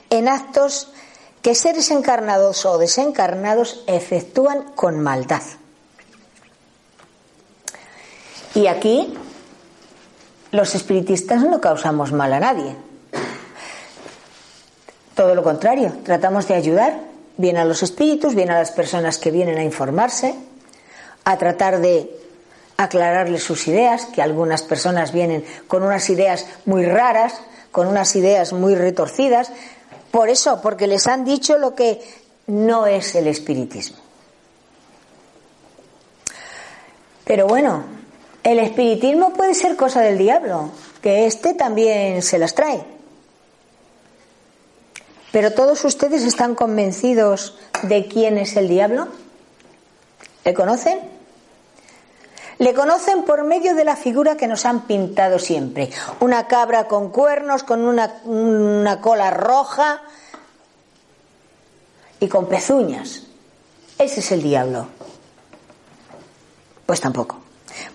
en 0.09 0.27
actos 0.27 0.91
que 1.41 1.55
seres 1.55 1.91
encarnados 1.91 2.65
o 2.65 2.77
desencarnados 2.77 3.83
efectúan 3.87 4.71
con 4.75 4.99
maldad. 4.99 5.41
Y 8.59 8.67
aquí 8.67 9.13
los 10.51 10.75
espiritistas 10.75 11.43
no 11.43 11.61
causamos 11.61 12.11
mal 12.11 12.33
a 12.33 12.41
nadie. 12.41 12.75
Todo 15.15 15.33
lo 15.33 15.43
contrario, 15.43 15.93
tratamos 16.03 16.45
de 16.49 16.55
ayudar 16.55 16.99
bien 17.37 17.55
a 17.55 17.63
los 17.63 17.83
espíritus, 17.83 18.35
bien 18.35 18.51
a 18.51 18.59
las 18.59 18.71
personas 18.71 19.17
que 19.17 19.31
vienen 19.31 19.57
a 19.59 19.63
informarse, 19.63 20.35
a 21.23 21.37
tratar 21.37 21.79
de 21.79 22.13
aclararles 22.75 23.43
sus 23.43 23.65
ideas, 23.69 24.07
que 24.07 24.21
algunas 24.21 24.63
personas 24.63 25.13
vienen 25.13 25.45
con 25.69 25.81
unas 25.81 26.09
ideas 26.09 26.45
muy 26.65 26.85
raras, 26.85 27.39
con 27.71 27.87
unas 27.87 28.13
ideas 28.17 28.51
muy 28.51 28.75
retorcidas, 28.75 29.53
por 30.11 30.27
eso, 30.27 30.59
porque 30.61 30.85
les 30.85 31.07
han 31.07 31.23
dicho 31.23 31.57
lo 31.57 31.75
que 31.75 32.01
no 32.47 32.87
es 32.87 33.15
el 33.15 33.27
espiritismo. 33.27 33.99
Pero 37.23 37.47
bueno, 37.47 37.98
el 38.43 38.60
espiritismo 38.60 39.34
puede 39.34 39.53
ser 39.53 39.75
cosa 39.75 40.01
del 40.01 40.17
diablo, 40.17 40.72
que 41.01 41.25
éste 41.25 41.53
también 41.53 42.22
se 42.22 42.39
las 42.39 42.55
trae. 42.55 42.84
Pero 45.31 45.53
todos 45.53 45.84
ustedes 45.86 46.24
están 46.24 46.55
convencidos 46.55 47.58
de 47.84 48.08
quién 48.08 48.38
es 48.38 48.55
el 48.55 48.67
diablo. 48.67 49.08
¿Le 50.43 50.53
conocen? 50.53 51.00
Le 52.58 52.74
conocen 52.74 53.24
por 53.24 53.43
medio 53.43 53.75
de 53.75 53.86
la 53.86 53.96
figura 53.96 54.36
que 54.36 54.48
nos 54.48 54.65
han 54.65 54.81
pintado 54.81 55.39
siempre. 55.39 55.91
Una 56.19 56.48
cabra 56.48 56.88
con 56.88 57.10
cuernos, 57.10 57.63
con 57.63 57.86
una, 57.86 58.22
una 58.25 59.00
cola 59.00 59.31
roja 59.31 60.01
y 62.19 62.27
con 62.27 62.48
pezuñas. 62.48 63.24
Ese 63.98 64.19
es 64.22 64.31
el 64.31 64.41
diablo. 64.41 64.88
Pues 66.86 67.00
tampoco. 67.00 67.38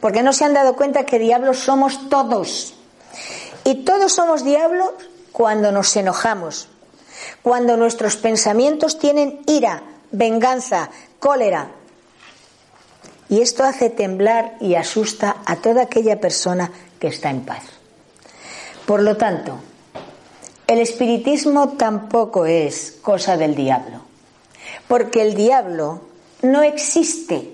Porque 0.00 0.23
no 0.23 0.33
se 0.33 0.45
han 0.45 0.55
dado 0.55 0.76
cuenta 0.76 1.05
que 1.05 1.19
diablos 1.19 1.59
somos 1.59 2.09
todos. 2.09 2.75
Y 3.64 3.85
todos 3.85 4.12
somos 4.12 4.45
diablos 4.45 4.93
cuando 5.33 5.73
nos 5.73 5.97
enojamos, 5.97 6.69
cuando 7.43 7.76
nuestros 7.76 8.17
pensamientos 8.17 8.99
tienen 8.99 9.41
ira, 9.47 9.83
venganza, 10.12 10.91
cólera. 11.19 11.69
Y 13.29 13.41
esto 13.41 13.64
hace 13.64 13.91
temblar 13.91 14.57
y 14.61 14.75
asusta 14.75 15.37
a 15.47 15.57
toda 15.57 15.83
aquella 15.83 16.21
persona 16.21 16.71
que 17.00 17.09
está 17.09 17.31
en 17.31 17.41
paz. 17.41 17.64
Por 18.87 19.03
lo 19.03 19.17
tanto, 19.17 19.59
el 20.67 20.79
espiritismo 20.79 21.71
tampoco 21.71 22.47
es 22.47 22.99
cosa 23.02 23.37
del 23.37 23.54
diablo, 23.54 24.02
porque 24.87 25.23
el 25.23 25.35
diablo 25.35 26.02
no 26.43 26.63
existe. 26.63 27.50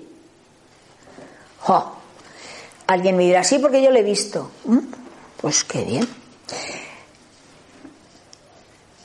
Alguien 2.91 3.15
me 3.15 3.23
dirá, 3.23 3.41
sí, 3.45 3.57
porque 3.57 3.81
yo 3.81 3.89
lo 3.89 3.99
he 3.99 4.03
visto. 4.03 4.51
Mm, 4.65 4.79
pues 5.39 5.63
qué 5.63 5.81
bien. 5.85 6.05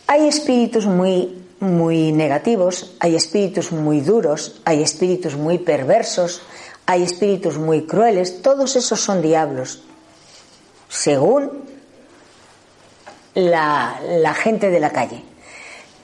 Hay 0.08 0.26
espíritus 0.26 0.86
muy, 0.86 1.44
muy 1.60 2.10
negativos, 2.10 2.96
hay 2.98 3.14
espíritus 3.14 3.70
muy 3.70 4.00
duros, 4.00 4.60
hay 4.64 4.82
espíritus 4.82 5.36
muy 5.36 5.58
perversos, 5.58 6.42
hay 6.84 7.04
espíritus 7.04 7.58
muy 7.58 7.86
crueles, 7.86 8.42
todos 8.42 8.74
esos 8.74 9.00
son 9.00 9.22
diablos, 9.22 9.84
según 10.88 11.52
la, 13.34 14.00
la 14.04 14.34
gente 14.34 14.68
de 14.68 14.80
la 14.80 14.90
calle. 14.90 15.22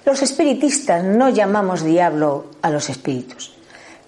Los 0.05 0.23
espiritistas 0.23 1.03
no 1.03 1.31
llamamos 1.31 1.83
diablo 1.83 2.47
a 2.63 2.71
los 2.71 2.89
espíritus, 2.89 3.53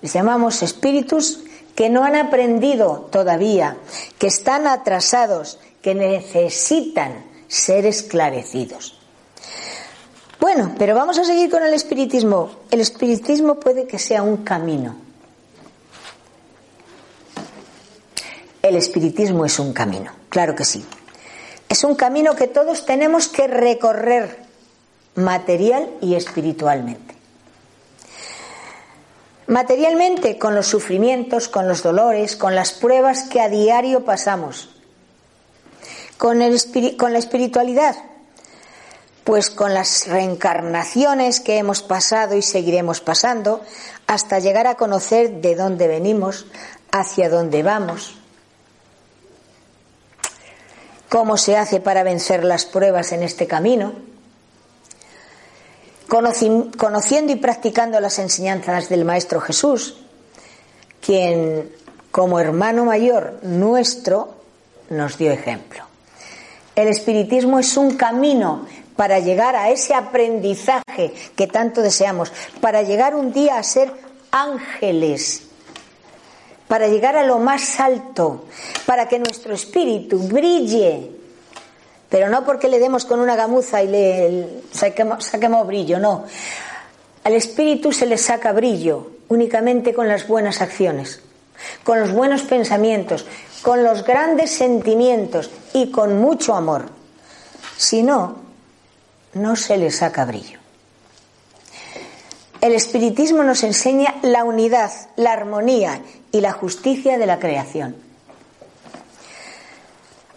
les 0.00 0.12
llamamos 0.12 0.62
espíritus 0.62 1.40
que 1.74 1.90
no 1.90 2.04
han 2.04 2.14
aprendido 2.14 3.08
todavía, 3.10 3.76
que 4.18 4.28
están 4.28 4.66
atrasados, 4.66 5.58
que 5.82 5.94
necesitan 5.94 7.24
ser 7.48 7.86
esclarecidos. 7.86 8.98
Bueno, 10.40 10.74
pero 10.78 10.94
vamos 10.94 11.18
a 11.18 11.24
seguir 11.24 11.50
con 11.50 11.62
el 11.62 11.74
espiritismo. 11.74 12.50
El 12.70 12.80
espiritismo 12.80 13.54
puede 13.56 13.86
que 13.86 13.98
sea 13.98 14.22
un 14.22 14.38
camino. 14.38 14.96
El 18.62 18.76
espiritismo 18.76 19.44
es 19.44 19.58
un 19.58 19.72
camino, 19.72 20.12
claro 20.28 20.54
que 20.54 20.64
sí. 20.64 20.84
Es 21.68 21.84
un 21.84 21.94
camino 21.94 22.34
que 22.34 22.46
todos 22.46 22.86
tenemos 22.86 23.28
que 23.28 23.46
recorrer 23.46 24.38
material 25.14 25.90
y 26.00 26.14
espiritualmente. 26.14 27.14
Materialmente, 29.46 30.38
con 30.38 30.54
los 30.54 30.66
sufrimientos, 30.66 31.48
con 31.48 31.68
los 31.68 31.82
dolores, 31.82 32.36
con 32.36 32.54
las 32.54 32.72
pruebas 32.72 33.24
que 33.24 33.40
a 33.40 33.48
diario 33.48 34.04
pasamos. 34.04 34.70
Con, 36.16 36.38
la 36.38 37.18
espiritualidad, 37.18 37.96
pues 39.24 39.50
con 39.50 39.74
las 39.74 40.06
reencarnaciones 40.06 41.40
que 41.40 41.58
hemos 41.58 41.82
pasado 41.82 42.36
y 42.36 42.42
seguiremos 42.42 43.00
pasando 43.00 43.60
hasta 44.06 44.38
llegar 44.38 44.66
a 44.66 44.76
conocer 44.76 45.42
de 45.42 45.54
dónde 45.56 45.88
venimos, 45.88 46.46
hacia 46.90 47.28
dónde 47.28 47.62
vamos, 47.62 48.16
cómo 51.10 51.36
se 51.36 51.56
hace 51.56 51.80
para 51.80 52.04
vencer 52.04 52.44
las 52.44 52.64
pruebas 52.64 53.12
en 53.12 53.22
este 53.22 53.46
camino 53.46 54.13
conociendo 56.76 57.32
y 57.32 57.36
practicando 57.36 58.00
las 58.00 58.18
enseñanzas 58.18 58.88
del 58.88 59.04
Maestro 59.04 59.40
Jesús, 59.40 59.96
quien 61.00 61.70
como 62.10 62.38
hermano 62.38 62.84
mayor 62.84 63.40
nuestro 63.42 64.34
nos 64.90 65.18
dio 65.18 65.32
ejemplo. 65.32 65.84
El 66.76 66.88
espiritismo 66.88 67.58
es 67.58 67.76
un 67.76 67.96
camino 67.96 68.66
para 68.96 69.18
llegar 69.18 69.56
a 69.56 69.70
ese 69.70 69.94
aprendizaje 69.94 71.14
que 71.36 71.46
tanto 71.46 71.82
deseamos, 71.82 72.32
para 72.60 72.82
llegar 72.82 73.14
un 73.14 73.32
día 73.32 73.58
a 73.58 73.62
ser 73.62 73.92
ángeles, 74.30 75.42
para 76.68 76.88
llegar 76.88 77.16
a 77.16 77.24
lo 77.24 77.38
más 77.38 77.80
alto, 77.80 78.44
para 78.86 79.08
que 79.08 79.18
nuestro 79.18 79.54
espíritu 79.54 80.18
brille 80.18 81.13
pero 82.14 82.28
no 82.28 82.44
porque 82.44 82.68
le 82.68 82.78
demos 82.78 83.06
con 83.06 83.18
una 83.18 83.34
gamuza 83.34 83.82
y 83.82 83.88
le 83.88 84.62
saquemos, 84.70 85.66
brillo, 85.66 85.98
no. 85.98 86.24
Al 87.24 87.32
espíritu 87.32 87.90
se 87.90 88.06
le 88.06 88.18
saca 88.18 88.52
brillo 88.52 89.10
únicamente 89.26 89.92
con 89.92 90.06
las 90.06 90.28
buenas 90.28 90.60
acciones, 90.60 91.20
con 91.82 91.98
los 91.98 92.12
buenos 92.12 92.42
pensamientos, 92.42 93.26
con 93.62 93.82
los 93.82 94.04
grandes 94.04 94.52
sentimientos 94.52 95.50
y 95.72 95.90
con 95.90 96.20
mucho 96.20 96.54
amor. 96.54 96.84
Si 97.76 98.04
no, 98.04 98.36
no 99.32 99.56
se 99.56 99.76
le 99.76 99.90
saca 99.90 100.24
brillo. 100.24 100.60
El 102.60 102.76
espiritismo 102.76 103.42
nos 103.42 103.64
enseña 103.64 104.14
la 104.22 104.44
unidad, 104.44 104.92
la 105.16 105.32
armonía 105.32 106.00
y 106.30 106.42
la 106.42 106.52
justicia 106.52 107.18
de 107.18 107.26
la 107.26 107.40
creación. 107.40 108.03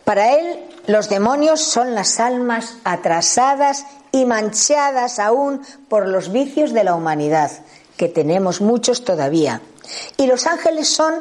Para 0.08 0.36
él, 0.36 0.64
los 0.86 1.10
demonios 1.10 1.60
son 1.60 1.94
las 1.94 2.22
almas 2.22 2.78
atrasadas 2.86 3.86
y 4.14 4.24
manchadas 4.24 5.20
aún 5.20 5.62
por 5.90 6.08
los 6.08 6.32
vicios 6.32 6.72
de 6.72 6.86
la 6.86 6.96
humanidad, 6.96 7.52
que 7.98 8.08
tenemos 8.08 8.62
muchos 8.62 9.04
todavía. 9.04 9.60
Y 10.16 10.28
los 10.28 10.48
ángeles 10.48 10.88
son 10.88 11.14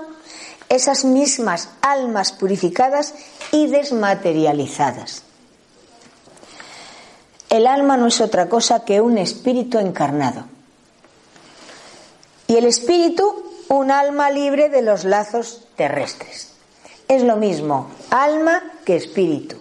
esas 0.68 1.04
mismas 1.04 1.68
almas 1.80 2.30
purificadas 2.30 3.14
y 3.50 3.66
desmaterializadas. 3.66 5.24
El 7.50 7.66
alma 7.66 7.96
no 7.96 8.06
es 8.06 8.20
otra 8.20 8.48
cosa 8.48 8.84
que 8.84 9.00
un 9.00 9.18
espíritu 9.18 9.80
encarnado. 9.80 10.44
Y 12.46 12.54
el 12.54 12.66
espíritu 12.66 13.50
un 13.68 13.90
alma 13.90 14.30
libre 14.30 14.68
de 14.68 14.82
los 14.82 15.02
lazos 15.02 15.66
terrestres. 15.74 16.55
Es 17.08 17.22
lo 17.22 17.36
mismo 17.36 17.90
alma 18.10 18.62
que 18.84 18.96
espíritu. 18.96 19.56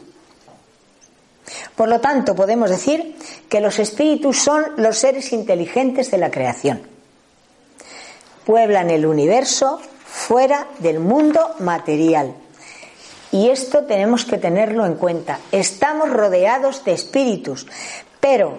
Por 1.75 1.89
lo 1.89 2.01
tanto, 2.01 2.35
podemos 2.35 2.69
decir 2.69 3.15
que 3.49 3.61
los 3.61 3.79
espíritus 3.79 4.39
son 4.39 4.63
los 4.77 4.97
seres 4.97 5.31
inteligentes 5.31 6.09
de 6.09 6.17
la 6.17 6.31
creación. 6.31 6.81
Pueblan 8.45 8.89
el 8.89 9.05
universo 9.05 9.79
fuera 10.05 10.67
del 10.79 10.99
mundo 10.99 11.55
material. 11.59 12.33
Y 13.31 13.49
esto 13.49 13.83
tenemos 13.83 14.25
que 14.25 14.37
tenerlo 14.37 14.85
en 14.85 14.95
cuenta. 14.95 15.39
Estamos 15.51 16.09
rodeados 16.09 16.85
de 16.85 16.93
espíritus. 16.93 17.67
Pero, 18.19 18.53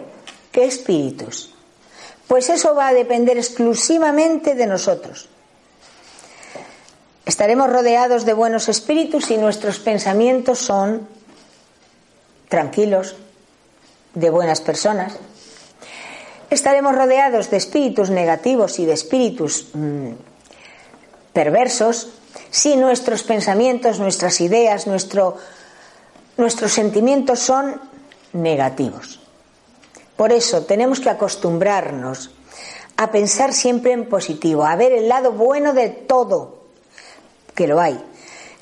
¿qué 0.53 0.65
espíritus? 0.65 1.55
Pues 2.29 2.51
eso 2.51 2.75
va 2.75 2.89
a 2.89 2.95
depender 2.95 3.39
exclusivamente 3.39 4.55
de 4.55 4.67
nosotros. 4.67 5.29
Estaremos 7.27 7.69
rodeados 7.69 8.25
de 8.25 8.35
buenos 8.35 8.69
espíritus 8.69 9.33
y 9.33 9.37
nuestros 9.37 9.81
pensamientos 9.81 10.61
son 10.61 11.09
tranquilos, 12.49 13.17
de 14.15 14.31
buenas 14.31 14.61
personas. 14.61 15.19
Estaremos 16.51 16.95
rodeados 16.95 17.51
de 17.51 17.57
espíritus 17.57 18.11
negativos 18.11 18.79
y 18.79 18.87
de 18.87 18.93
espíritus 18.93 19.71
mm, 19.75 20.13
perversos 21.33 22.11
si 22.51 22.77
nuestros 22.77 23.25
pensamientos, 23.25 23.99
nuestras 23.99 24.41
ideas, 24.41 24.87
nuestro, 24.87 25.37
nuestros 26.37 26.73
sentimientos 26.73 27.41
son 27.41 27.81
negativos. 28.35 29.19
Por 30.17 30.31
eso 30.31 30.63
tenemos 30.63 31.01
que 31.01 31.11
acostumbrarnos 31.11 32.31
a 32.97 33.11
pensar 33.11 33.53
siempre 33.53 33.93
en 33.93 34.09
positivo, 34.09 34.65
a 34.65 34.77
ver 34.77 34.93
el 34.93 35.09
lado 35.09 35.33
bueno 35.33 35.73
de 35.73 35.89
todo, 35.89 36.56
que 37.57 37.67
lo 37.67 37.81
hay. 37.81 38.01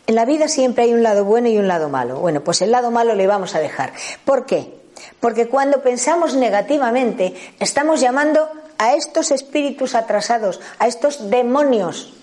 En 0.07 0.14
la 0.14 0.24
vida 0.24 0.48
siempre 0.48 0.85
hay 0.85 0.94
un 0.94 1.02
lado 1.02 1.24
bueno 1.24 1.48
y 1.48 1.59
un 1.59 1.68
lado 1.68 1.90
malo. 1.90 2.20
Bueno, 2.20 2.42
pues 2.42 2.62
el 2.62 2.70
lado 2.70 2.90
malo 2.90 3.14
le 3.14 3.26
vamos 3.26 3.54
a 3.54 3.61
dejar. 3.61 3.92
¿Por 4.24 4.46
qué? 4.46 4.72
Porque 5.20 5.48
cuando 5.48 5.83
pensamos 5.83 6.35
negativamente, 6.35 7.35
estamos 7.61 8.00
llamando 8.00 8.48
a 8.78 8.94
estos 8.94 9.30
espíritus 9.30 9.94
atrasados, 9.94 10.61
a 10.78 10.87
estos 10.87 11.30
demonios 11.30 12.14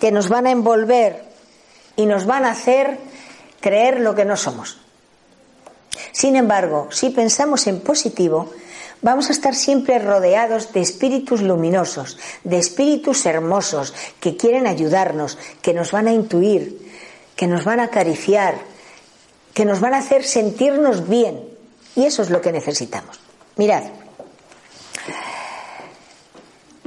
que 0.00 0.12
nos 0.12 0.28
van 0.28 0.46
a 0.46 0.50
envolver 0.50 1.24
y 1.96 2.06
nos 2.06 2.26
van 2.26 2.44
a 2.44 2.52
hacer 2.52 2.98
creer 3.60 4.00
lo 4.00 4.14
que 4.14 4.24
no 4.24 4.36
somos. 4.36 4.78
Sin 6.12 6.36
embargo, 6.36 6.88
si 6.90 7.10
pensamos 7.10 7.66
en 7.66 7.80
positivo, 7.80 8.50
vamos 9.02 9.28
a 9.28 9.32
estar 9.32 9.54
siempre 9.54 9.98
rodeados 9.98 10.72
de 10.72 10.80
espíritus 10.80 11.42
luminosos, 11.42 12.18
de 12.44 12.58
espíritus 12.58 13.26
hermosos 13.26 13.94
que 14.20 14.36
quieren 14.36 14.66
ayudarnos, 14.66 15.38
que 15.62 15.74
nos 15.74 15.92
van 15.92 16.08
a 16.08 16.12
intuir, 16.12 16.78
que 17.36 17.46
nos 17.46 17.64
van 17.64 17.80
a 17.80 17.84
acariciar, 17.84 18.56
que 19.54 19.64
nos 19.64 19.80
van 19.80 19.94
a 19.94 19.98
hacer 19.98 20.24
sentirnos 20.24 21.08
bien. 21.08 21.42
Y 21.96 22.04
eso 22.04 22.22
es 22.22 22.30
lo 22.30 22.40
que 22.40 22.52
necesitamos. 22.52 23.18
Mirad, 23.56 23.84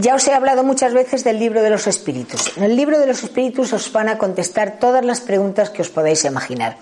ya 0.02 0.16
os 0.16 0.28
he 0.28 0.34
hablado 0.34 0.64
muchas 0.64 0.94
veces 0.94 1.24
del 1.24 1.38
libro 1.38 1.62
de 1.62 1.70
los 1.70 1.86
espíritus. 1.86 2.58
En 2.58 2.64
el 2.64 2.76
libro 2.76 2.98
de 2.98 3.06
los 3.06 3.22
espíritus 3.24 3.72
os 3.72 3.92
van 3.92 4.10
a 4.10 4.18
contestar 4.18 4.80
todas 4.80 5.06
las 5.06 5.22
preguntas 5.22 5.70
que 5.70 5.84
os 5.84 5.90
podáis 5.90 6.26
imaginar. 6.26 6.78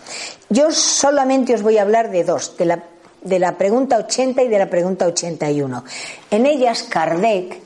Yo 0.47 0.71
solamente 0.71 1.53
os 1.53 1.61
voy 1.61 1.77
a 1.77 1.81
hablar 1.81 2.11
de 2.11 2.23
dos, 2.23 2.55
de 2.55 2.65
la 2.65 2.83
de 3.21 3.39
la 3.39 3.57
pregunta 3.57 3.97
80 3.97 4.43
y 4.43 4.47
de 4.47 4.59
la 4.59 4.69
pregunta 4.69 5.05
81. 5.05 5.83
En 6.31 6.45
ellas, 6.45 6.83
Kardec, 6.83 7.59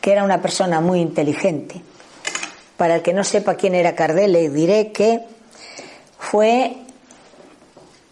que 0.00 0.12
era 0.12 0.24
una 0.24 0.40
persona 0.40 0.80
muy 0.80 1.00
inteligente, 1.00 1.82
para 2.76 2.96
el 2.96 3.02
que 3.02 3.12
no 3.12 3.24
sepa 3.24 3.54
quién 3.54 3.74
era 3.74 3.94
Kardec, 3.94 4.28
le 4.28 4.50
diré 4.50 4.92
que 4.92 5.20
fue 6.18 6.76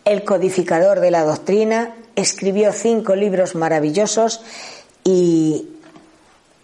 el 0.05 0.25
codificador 0.25 1.01
de 1.01 1.11
la 1.11 1.25
doctrina, 1.25 1.95
escribió 2.15 2.73
cinco 2.73 3.15
libros 3.15 3.55
maravillosos 3.55 4.43
y, 5.05 5.69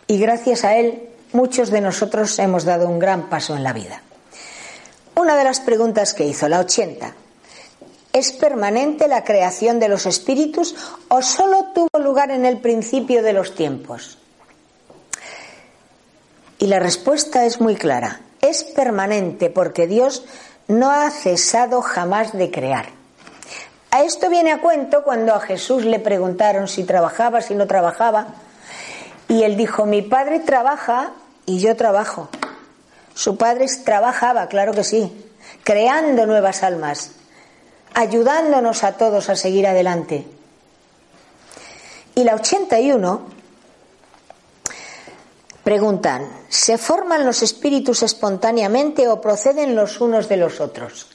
y 0.07 0.19
gracias 0.19 0.65
a 0.65 0.77
él 0.77 1.09
muchos 1.33 1.71
de 1.71 1.81
nosotros 1.81 2.39
hemos 2.39 2.65
dado 2.65 2.89
un 2.89 2.99
gran 2.99 3.29
paso 3.29 3.57
en 3.57 3.65
la 3.65 3.73
vida. 3.73 4.03
Una 5.15 5.37
de 5.37 5.45
las 5.45 5.61
preguntas 5.61 6.15
que 6.15 6.25
hizo, 6.25 6.49
la 6.49 6.61
80, 6.61 7.15
¿Es 8.13 8.33
permanente 8.33 9.09
la 9.09 9.25
creación 9.25 9.81
de 9.81 9.89
los 9.89 10.05
espíritus 10.05 10.75
o 11.09 11.23
solo 11.23 11.73
tuvo 11.75 11.99
lugar 11.99 12.31
en 12.31 12.45
el 12.45 12.59
principio 12.59 13.23
de 13.23 13.33
los 13.33 13.55
tiempos? 13.55 14.19
Y 16.59 16.67
la 16.67 16.79
respuesta 16.79 17.47
es 17.47 17.61
muy 17.61 17.75
clara. 17.75 18.21
Es 18.43 18.65
permanente 18.65 19.49
porque 19.49 19.87
Dios 19.87 20.27
no 20.69 20.91
ha 20.91 21.11
cesado 21.11 21.81
jamás 21.81 22.33
de 22.33 22.51
crear. 22.51 22.91
A 23.91 24.03
esto 24.03 24.29
viene 24.29 24.53
a 24.53 24.61
cuento 24.61 25.05
cuando 25.05 25.35
a 25.35 25.41
Jesús 25.41 25.85
le 25.85 25.99
preguntaron 25.99 26.69
si 26.69 26.85
trabajaba, 26.85 27.41
si 27.41 27.55
no 27.55 27.67
trabajaba. 27.67 28.27
Y 29.27 29.45
él 29.45 29.57
dijo, 29.57 29.87
mi 29.87 30.03
padre 30.03 30.41
trabaja 30.41 31.13
y 31.47 31.61
yo 31.61 31.77
trabajo. 31.77 32.29
Su 33.15 33.39
padre 33.39 33.67
trabajaba, 33.85 34.49
claro 34.49 34.73
que 34.73 34.85
sí, 34.85 35.11
creando 35.65 36.27
nuevas 36.27 36.63
almas 36.63 37.13
ayudándonos 37.95 38.85
a 38.85 38.93
todos 38.93 39.29
a 39.29 39.37
seguir 39.37 39.67
adelante. 39.67 40.27
Y 42.15 42.25
la 42.25 42.35
81 42.35 43.23
preguntan, 45.65 46.29
¿se 46.49 46.79
forman 46.79 47.25
los 47.25 47.43
espíritus 47.43 48.03
espontáneamente 48.03 49.09
o 49.09 49.21
proceden 49.21 49.75
los 49.75 50.01
unos 50.01 50.29
de 50.29 50.37
los 50.37 50.61
otros? 50.61 51.09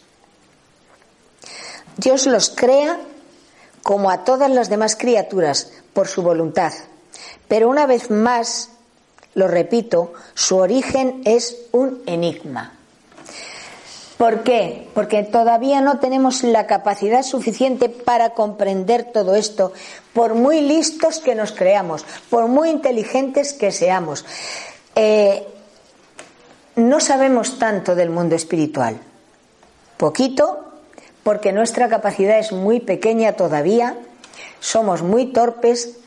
Dios 1.98 2.26
los 2.28 2.50
crea 2.50 3.00
como 3.84 4.10
a 4.10 4.24
todas 4.24 4.52
las 4.52 4.70
demás 4.70 4.96
criaturas 4.96 5.72
por 5.94 6.08
su 6.08 6.22
voluntad, 6.22 6.74
pero 7.48 7.70
una 7.70 7.86
vez 7.86 8.12
más, 8.12 8.70
lo 9.34 9.48
repito, 9.48 10.14
su 10.34 10.58
origen 10.58 11.22
es 11.26 11.56
un 11.72 12.04
enigma. 12.06 12.77
¿Por 14.18 14.42
qué? 14.42 14.88
Porque 14.96 15.22
todavía 15.24 15.80
no 15.80 16.00
tenemos 16.00 16.44
la 16.44 16.66
capacidad 16.66 17.22
suficiente 17.22 17.88
para 17.88 18.32
comprender 18.32 19.12
todo 19.12 19.36
esto, 19.36 19.74
por 20.14 20.34
muy 20.34 20.62
listos 20.62 21.20
que 21.20 21.36
nos 21.36 21.52
creamos, 21.52 22.04
por 22.32 22.48
muy 22.48 22.70
inteligentes 22.70 23.54
que 23.54 23.72
seamos. 23.72 24.26
Eh, 24.96 25.46
no 26.76 27.00
sabemos 27.00 27.60
tanto 27.60 27.94
del 27.94 28.10
mundo 28.10 28.36
espiritual. 28.36 29.00
Poquito, 29.98 30.64
porque 31.24 31.52
nuestra 31.52 31.88
capacidad 31.88 32.40
es 32.40 32.52
muy 32.52 32.80
pequeña 32.80 33.34
todavía, 33.34 33.98
somos 34.60 35.04
muy 35.04 35.28
torpes, 35.28 35.98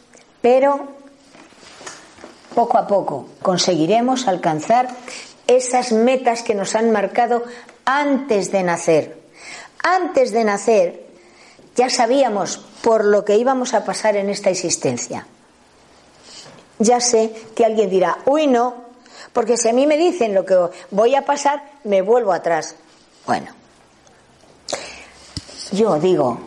pero 0.40 0.88
poco 2.56 2.78
a 2.78 2.88
poco 2.88 3.28
conseguiremos 3.42 4.26
alcanzar 4.26 4.88
esas 5.46 5.92
metas 5.92 6.42
que 6.42 6.54
nos 6.54 6.74
han 6.74 6.90
marcado 6.90 7.44
antes 7.84 8.52
de 8.52 8.62
nacer. 8.62 9.20
Antes 9.82 10.32
de 10.32 10.44
nacer 10.44 11.10
ya 11.76 11.88
sabíamos 11.88 12.58
por 12.82 13.04
lo 13.04 13.24
que 13.24 13.36
íbamos 13.36 13.74
a 13.74 13.84
pasar 13.84 14.16
en 14.16 14.28
esta 14.28 14.50
existencia. 14.50 15.26
Ya 16.78 17.00
sé 17.00 17.32
que 17.54 17.64
alguien 17.64 17.90
dirá, 17.90 18.18
uy 18.26 18.46
no, 18.46 18.84
porque 19.32 19.56
si 19.56 19.68
a 19.68 19.72
mí 19.72 19.86
me 19.86 19.96
dicen 19.96 20.34
lo 20.34 20.44
que 20.44 20.56
voy 20.90 21.14
a 21.14 21.24
pasar, 21.24 21.62
me 21.84 22.02
vuelvo 22.02 22.32
atrás. 22.32 22.74
Bueno, 23.26 23.48
yo 25.72 25.98
digo, 25.98 26.40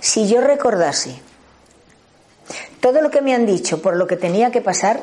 si 0.00 0.28
yo 0.28 0.40
recordase 0.40 1.20
todo 2.80 3.00
lo 3.00 3.10
que 3.10 3.22
me 3.22 3.34
han 3.34 3.46
dicho 3.46 3.80
por 3.80 3.96
lo 3.96 4.06
que 4.06 4.16
tenía 4.16 4.50
que 4.50 4.60
pasar, 4.60 5.00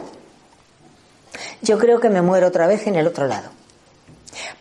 yo 1.61 1.77
creo 1.79 1.99
que 1.99 2.09
me 2.09 2.21
muero 2.21 2.47
otra 2.47 2.67
vez 2.67 2.85
en 2.87 2.95
el 2.95 3.07
otro 3.07 3.27
lado. 3.27 3.49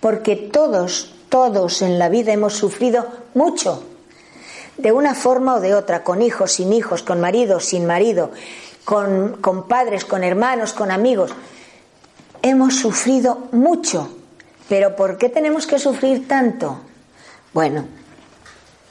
Porque 0.01 0.37
todos, 0.37 1.15
todos 1.29 1.83
en 1.83 1.99
la 1.99 2.09
vida 2.09 2.33
hemos 2.33 2.55
sufrido 2.55 3.07
mucho, 3.35 3.85
de 4.79 4.93
una 4.93 5.15
forma 5.15 5.57
o 5.57 5.61
de 5.61 5.75
otra, 5.75 6.03
con 6.03 6.23
hijos, 6.23 6.53
sin 6.53 6.73
hijos, 6.73 7.03
con 7.03 7.21
marido, 7.21 7.61
sin 7.61 7.87
marido, 7.87 8.31
con, 8.85 9.37
con 9.41 9.69
padres, 9.69 10.05
con 10.05 10.25
hermanos, 10.25 10.73
con 10.73 10.91
amigos. 10.91 11.33
Hemos 12.43 12.77
sufrido 12.77 13.49
mucho. 13.53 14.09
Pero 14.69 14.97
¿por 14.97 15.19
qué 15.19 15.29
tenemos 15.29 15.67
que 15.67 15.79
sufrir 15.79 16.29
tanto? 16.29 16.81
Bueno, 17.53 17.87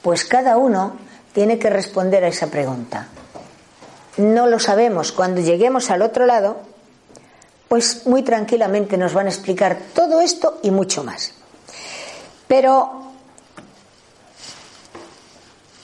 pues 0.02 0.24
cada 0.24 0.58
uno 0.58 0.96
tiene 1.32 1.58
que 1.58 1.70
responder 1.70 2.22
a 2.22 2.28
esa 2.28 2.48
pregunta. 2.48 3.08
No 4.16 4.46
lo 4.46 4.58
sabemos. 4.58 5.12
Cuando 5.12 5.40
lleguemos 5.40 5.90
al 5.90 6.02
otro 6.02 6.26
lado, 6.26 6.58
pues 7.70 8.04
muy 8.04 8.24
tranquilamente 8.24 8.96
nos 8.96 9.14
van 9.14 9.26
a 9.26 9.30
explicar 9.30 9.78
todo 9.94 10.20
esto 10.20 10.58
y 10.60 10.72
mucho 10.72 11.04
más. 11.04 11.32
Pero 12.48 13.12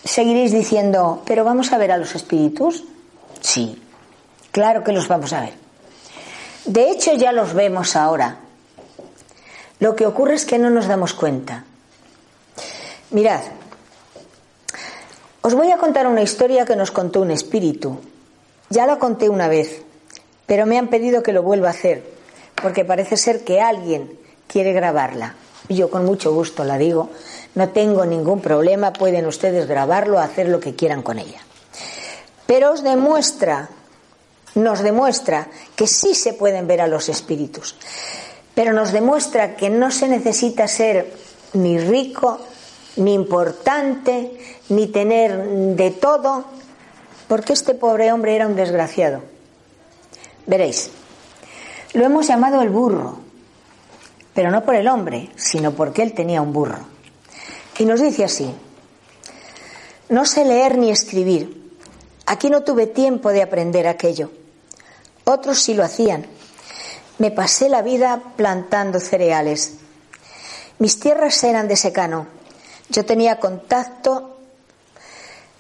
seguiréis 0.03 0.51
diciendo, 0.51 1.23
pero 1.25 1.45
vamos 1.45 1.73
a 1.73 1.79
ver 1.79 1.93
a 1.93 1.97
los 1.97 2.17
espíritus. 2.17 2.83
Sí, 3.41 3.81
claro 4.51 4.83
que 4.83 4.91
los 4.91 5.07
vamos 5.07 5.33
a 5.33 5.43
ver. 5.43 5.55
De 6.65 6.91
hecho, 6.91 7.15
ya 7.15 7.31
los 7.31 7.55
vemos 7.55 7.95
ahora. 7.95 8.41
Lo 9.79 9.95
que 9.95 10.07
ocurre 10.07 10.35
es 10.35 10.45
que 10.45 10.59
no 10.59 10.71
nos 10.71 10.89
damos 10.89 11.15
cuenta. 11.15 11.63
Mirad, 13.11 13.43
os 15.41 15.55
voy 15.55 15.71
a 15.71 15.79
contar 15.79 16.09
una 16.09 16.23
historia 16.23 16.65
que 16.65 16.75
nos 16.75 16.91
contó 16.91 17.21
un 17.21 17.31
espíritu. 17.31 18.01
Ya 18.71 18.87
la 18.87 18.99
conté 18.99 19.29
una 19.29 19.47
vez, 19.47 19.86
pero 20.47 20.67
me 20.67 20.79
han 20.79 20.89
pedido 20.89 21.23
que 21.23 21.33
lo 21.33 21.43
vuelva 21.43 21.69
a 21.69 21.73
hacer, 21.73 22.03
porque 22.55 22.85
parece 22.85 23.17
ser 23.17 23.45
que 23.45 23.61
alguien 23.61 24.19
quiere 24.47 24.73
grabarla. 24.73 25.35
Yo 25.69 25.91
con 25.91 26.05
mucho 26.05 26.33
gusto 26.33 26.65
la 26.65 26.79
digo, 26.79 27.11
no 27.55 27.71
tengo 27.71 28.07
ningún 28.07 28.41
problema, 28.41 28.93
pueden 28.93 29.27
ustedes 29.27 29.67
grabarlo, 29.67 30.21
hacer 30.21 30.49
lo 30.49 30.61
que 30.61 30.77
quieran 30.77 31.03
con 31.03 31.19
ella. 31.19 31.41
Pero 32.47 32.73
os 32.73 32.85
demuestra, 32.85 33.69
nos 34.55 34.81
demuestra 34.81 35.49
que 35.75 35.89
sí 35.89 36.15
se 36.15 36.33
pueden 36.33 36.69
ver 36.69 36.81
a 36.81 36.87
los 36.87 37.09
espíritus, 37.09 37.75
pero 38.55 38.73
nos 38.73 38.93
demuestra 38.93 39.57
que 39.57 39.69
no 39.69 39.91
se 39.91 40.07
necesita 40.07 40.69
ser 40.69 41.13
ni 41.55 41.79
rico, 41.79 42.39
ni 42.97 43.15
importante, 43.15 44.39
ni 44.69 44.87
tener 44.87 45.45
de 45.75 45.91
todo, 45.91 46.45
porque 47.27 47.53
este 47.53 47.75
pobre 47.75 48.13
hombre 48.13 48.37
era 48.37 48.47
un 48.47 48.55
desgraciado. 48.55 49.36
Veréis, 50.47 50.91
lo 51.93 52.05
hemos 52.05 52.27
llamado 52.27 52.63
el 52.63 52.71
burro, 52.71 53.19
pero 54.35 54.51
no 54.51 54.65
por 54.65 54.75
el 54.75 54.89
hombre, 54.89 55.31
sino 55.37 55.73
porque 55.73 56.03
él 56.03 56.13
tenía 56.13 56.43
un 56.43 56.53
burro. 56.53 56.79
Y 57.79 57.85
nos 57.85 58.01
dice 58.01 58.25
así, 58.25 58.55
no 60.09 60.25
sé 60.25 60.45
leer 60.45 60.79
ni 60.79 60.91
escribir, 60.91 61.67
Aquí 62.27 62.51
no 62.51 62.65
tuve 62.65 62.89
tiempo 62.89 63.31
de 63.31 63.41
aprender 63.41 63.87
aquello. 63.87 64.33
Otros 65.25 65.61
sí 65.61 65.75
lo 65.75 65.85
hacían. 65.85 66.27
Me 67.19 67.31
pasé 67.31 67.69
la 67.69 67.83
vida 67.83 68.21
plantando 68.37 68.99
cereales. 68.99 69.75
Mis 70.81 70.99
tierras 70.99 71.43
eran 71.45 71.69
de 71.69 71.77
secano. 71.77 72.27
Yo 72.89 73.05
tenía 73.05 73.39
contacto 73.39 74.39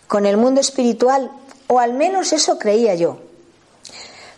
con 0.09 0.27
el 0.27 0.37
mundo 0.37 0.61
espiritual, 0.61 1.31
o 1.69 1.79
al 1.79 1.95
menos 1.95 2.33
eso 2.33 2.59
creía 2.59 2.97
yo. 2.97 3.21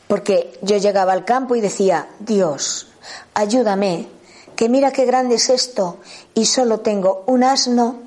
Porque 0.08 0.58
yo 0.62 0.78
llegaba 0.78 1.12
al 1.12 1.24
campo 1.24 1.54
y 1.54 1.60
decía, 1.60 2.08
Dios, 2.18 2.88
ayúdame, 3.34 4.08
que 4.56 4.68
mira 4.68 4.90
qué 4.90 5.04
grande 5.04 5.36
es 5.36 5.50
esto, 5.50 5.98
y 6.34 6.46
solo 6.46 6.80
tengo 6.80 7.22
un 7.26 7.44
asno, 7.44 8.00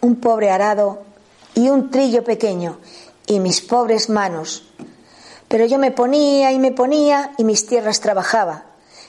un 0.00 0.16
pobre 0.16 0.50
arado 0.50 1.02
y 1.54 1.70
un 1.70 1.90
trillo 1.90 2.22
pequeño, 2.24 2.78
y 3.26 3.40
mis 3.40 3.60
pobres 3.60 4.10
manos. 4.10 4.68
Pero 5.48 5.66
yo 5.66 5.78
me 5.78 5.92
ponía 5.92 6.52
y 6.52 6.58
me 6.58 6.72
ponía 6.72 7.32
y 7.38 7.44
mis 7.44 7.66
tierras 7.66 8.00
trabajaba, 8.00 8.64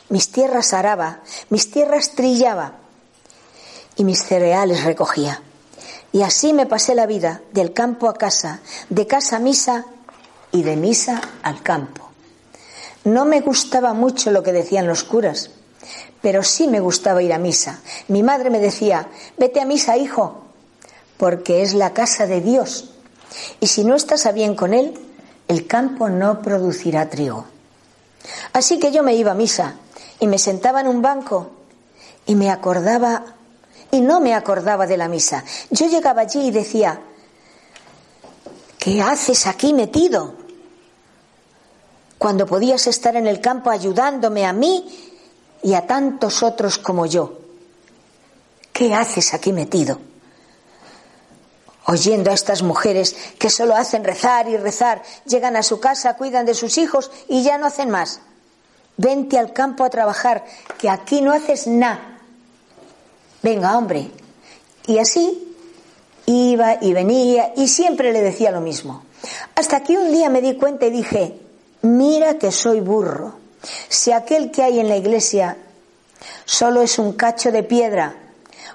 mis 0.09 0.31
tierras 0.31 0.73
araba, 0.73 1.21
mis 1.49 1.71
tierras 1.71 2.11
trillaba 2.11 2.73
y 3.95 4.03
mis 4.03 4.23
cereales 4.23 4.83
recogía. 4.83 5.41
Y 6.13 6.21
así 6.21 6.53
me 6.53 6.65
pasé 6.67 6.95
la 6.95 7.05
vida, 7.05 7.41
del 7.51 7.73
campo 7.73 8.07
a 8.07 8.13
casa, 8.13 8.61
de 8.89 9.07
casa 9.07 9.37
a 9.37 9.39
misa 9.39 9.85
y 10.51 10.63
de 10.63 10.75
misa 10.77 11.21
al 11.43 11.61
campo. 11.61 12.06
No 13.07 13.25
me 13.25 13.39
gustaba 13.39 13.93
mucho 13.93 14.31
lo 14.31 14.43
que 14.43 14.51
decían 14.51 14.85
los 14.85 15.03
curas, 15.03 15.51
pero 16.21 16.43
sí 16.43 16.67
me 16.67 16.81
gustaba 16.81 17.23
ir 17.23 17.31
a 17.31 17.37
misa. 17.37 17.79
Mi 18.09 18.21
madre 18.21 18.49
me 18.49 18.59
decía, 18.59 19.07
vete 19.37 19.61
a 19.61 19.65
misa, 19.65 19.95
hijo, 19.95 20.43
porque 21.15 21.61
es 21.61 21.73
la 21.73 21.93
casa 21.93 22.27
de 22.27 22.41
Dios 22.41 22.91
y 23.59 23.67
si 23.67 23.83
no 23.83 23.95
estás 23.95 24.25
a 24.25 24.31
bien 24.31 24.55
con 24.55 24.73
él, 24.73 24.93
el 25.47 25.67
campo 25.67 26.09
no 26.09 26.41
producirá 26.41 27.09
trigo. 27.09 27.45
Así 28.53 28.79
que 28.79 28.91
yo 28.91 29.03
me 29.03 29.15
iba 29.15 29.31
a 29.31 29.35
misa 29.35 29.75
y 30.19 30.27
me 30.27 30.37
sentaba 30.37 30.81
en 30.81 30.87
un 30.87 31.01
banco 31.01 31.51
y 32.25 32.35
me 32.35 32.49
acordaba, 32.49 33.23
y 33.91 34.01
no 34.01 34.19
me 34.19 34.33
acordaba 34.33 34.85
de 34.85 34.97
la 34.97 35.07
misa. 35.07 35.45
Yo 35.69 35.87
llegaba 35.87 36.23
allí 36.23 36.47
y 36.47 36.51
decía, 36.51 36.99
¿qué 38.77 39.01
haces 39.01 39.47
aquí 39.47 39.73
metido? 39.73 40.35
Cuando 42.17 42.45
podías 42.45 42.87
estar 42.87 43.15
en 43.15 43.27
el 43.27 43.41
campo 43.41 43.69
ayudándome 43.69 44.45
a 44.45 44.53
mí 44.53 44.85
y 45.63 45.73
a 45.73 45.85
tantos 45.85 46.43
otros 46.43 46.77
como 46.77 47.05
yo. 47.05 47.39
¿Qué 48.71 48.93
haces 48.93 49.33
aquí 49.33 49.51
metido? 49.53 49.99
oyendo 51.87 52.31
a 52.31 52.33
estas 52.33 52.63
mujeres 52.63 53.15
que 53.39 53.49
solo 53.49 53.75
hacen 53.75 54.03
rezar 54.03 54.47
y 54.49 54.57
rezar, 54.57 55.01
llegan 55.25 55.55
a 55.55 55.63
su 55.63 55.79
casa, 55.79 56.15
cuidan 56.15 56.45
de 56.45 56.53
sus 56.53 56.77
hijos 56.77 57.11
y 57.27 57.43
ya 57.43 57.57
no 57.57 57.65
hacen 57.65 57.89
más. 57.89 58.19
Vente 58.97 59.39
al 59.39 59.53
campo 59.53 59.83
a 59.83 59.89
trabajar, 59.89 60.43
que 60.77 60.89
aquí 60.89 61.21
no 61.21 61.31
haces 61.31 61.65
nada. 61.67 62.19
Venga, 63.41 63.77
hombre. 63.77 64.11
Y 64.85 64.97
así 64.97 65.55
iba 66.25 66.77
y 66.81 66.91
venía 66.93 67.53
y 67.55 67.69
siempre 67.69 68.11
le 68.11 68.21
decía 68.21 68.51
lo 68.51 68.59
mismo. 68.59 69.03
Hasta 69.55 69.81
que 69.81 69.97
un 69.97 70.11
día 70.11 70.29
me 70.29 70.41
di 70.41 70.55
cuenta 70.55 70.87
y 70.87 70.91
dije, 70.91 71.39
mira 71.81 72.37
que 72.37 72.51
soy 72.51 72.79
burro. 72.79 73.35
Si 73.89 74.11
aquel 74.11 74.51
que 74.51 74.63
hay 74.63 74.79
en 74.79 74.89
la 74.89 74.97
iglesia 74.97 75.57
solo 76.45 76.81
es 76.81 76.99
un 76.99 77.13
cacho 77.13 77.51
de 77.51 77.63
piedra, 77.63 78.15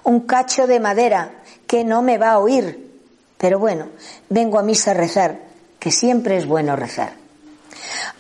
un 0.04 0.20
cacho 0.20 0.66
de 0.66 0.80
madera, 0.80 1.42
que 1.66 1.84
no 1.84 2.02
me 2.02 2.18
va 2.18 2.32
a 2.32 2.38
oír, 2.38 2.90
pero 3.38 3.58
bueno, 3.58 3.88
vengo 4.28 4.58
a 4.58 4.62
misa 4.62 4.90
a 4.90 4.94
rezar, 4.94 5.38
que 5.78 5.90
siempre 5.90 6.36
es 6.36 6.46
bueno 6.46 6.76
rezar. 6.76 7.14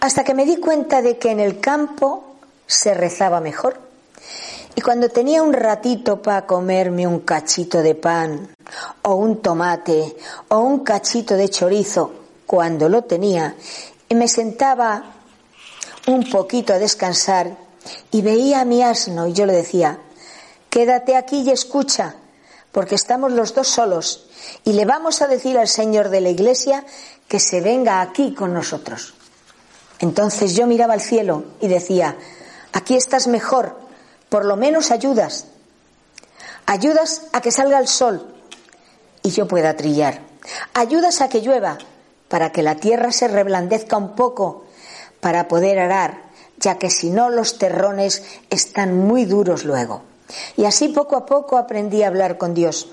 Hasta 0.00 0.24
que 0.24 0.34
me 0.34 0.46
di 0.46 0.56
cuenta 0.56 1.02
de 1.02 1.18
que 1.18 1.30
en 1.30 1.40
el 1.40 1.60
campo 1.60 2.36
se 2.66 2.94
rezaba 2.94 3.40
mejor. 3.40 3.78
Y 4.74 4.80
cuando 4.80 5.10
tenía 5.10 5.42
un 5.42 5.52
ratito 5.52 6.22
para 6.22 6.46
comerme 6.46 7.06
un 7.06 7.20
cachito 7.20 7.82
de 7.82 7.94
pan, 7.94 8.48
o 9.02 9.14
un 9.14 9.42
tomate, 9.42 10.16
o 10.48 10.58
un 10.58 10.80
cachito 10.80 11.36
de 11.36 11.50
chorizo, 11.50 12.12
cuando 12.46 12.88
lo 12.88 13.02
tenía, 13.02 13.54
me 14.14 14.28
sentaba 14.28 15.04
un 16.06 16.28
poquito 16.30 16.72
a 16.72 16.78
descansar, 16.78 17.56
y 18.10 18.22
veía 18.22 18.60
a 18.60 18.64
mi 18.64 18.82
asno, 18.82 19.26
y 19.26 19.32
yo 19.32 19.46
le 19.46 19.52
decía, 19.52 19.98
quédate 20.70 21.16
aquí 21.16 21.42
y 21.42 21.50
escucha, 21.50 22.14
porque 22.70 22.94
estamos 22.94 23.32
los 23.32 23.54
dos 23.54 23.68
solos, 23.68 24.28
y 24.64 24.72
le 24.72 24.84
vamos 24.84 25.22
a 25.22 25.26
decir 25.26 25.58
al 25.58 25.68
Señor 25.68 26.08
de 26.08 26.20
la 26.20 26.30
Iglesia 26.30 26.84
que 27.28 27.40
se 27.40 27.60
venga 27.60 28.00
aquí 28.00 28.34
con 28.34 28.52
nosotros. 28.52 29.14
Entonces 29.98 30.54
yo 30.54 30.66
miraba 30.66 30.94
al 30.94 31.00
cielo 31.00 31.44
y 31.60 31.68
decía, 31.68 32.16
aquí 32.72 32.96
estás 32.96 33.28
mejor, 33.28 33.78
por 34.28 34.44
lo 34.44 34.56
menos 34.56 34.90
ayudas. 34.90 35.46
Ayudas 36.66 37.22
a 37.32 37.40
que 37.40 37.52
salga 37.52 37.78
el 37.78 37.88
sol 37.88 38.34
y 39.22 39.30
yo 39.30 39.46
pueda 39.46 39.76
trillar. 39.76 40.20
Ayudas 40.74 41.20
a 41.20 41.28
que 41.28 41.40
llueva 41.40 41.78
para 42.32 42.50
que 42.50 42.62
la 42.62 42.76
tierra 42.76 43.12
se 43.12 43.28
reblandezca 43.28 43.98
un 43.98 44.16
poco 44.16 44.64
para 45.20 45.48
poder 45.48 45.78
arar, 45.78 46.22
ya 46.56 46.78
que 46.78 46.88
si 46.88 47.10
no 47.10 47.28
los 47.28 47.58
terrones 47.58 48.22
están 48.48 48.96
muy 48.96 49.26
duros 49.26 49.66
luego. 49.66 50.00
Y 50.56 50.64
así 50.64 50.88
poco 50.88 51.16
a 51.16 51.26
poco 51.26 51.58
aprendí 51.58 52.02
a 52.02 52.06
hablar 52.06 52.38
con 52.38 52.54
Dios. 52.54 52.88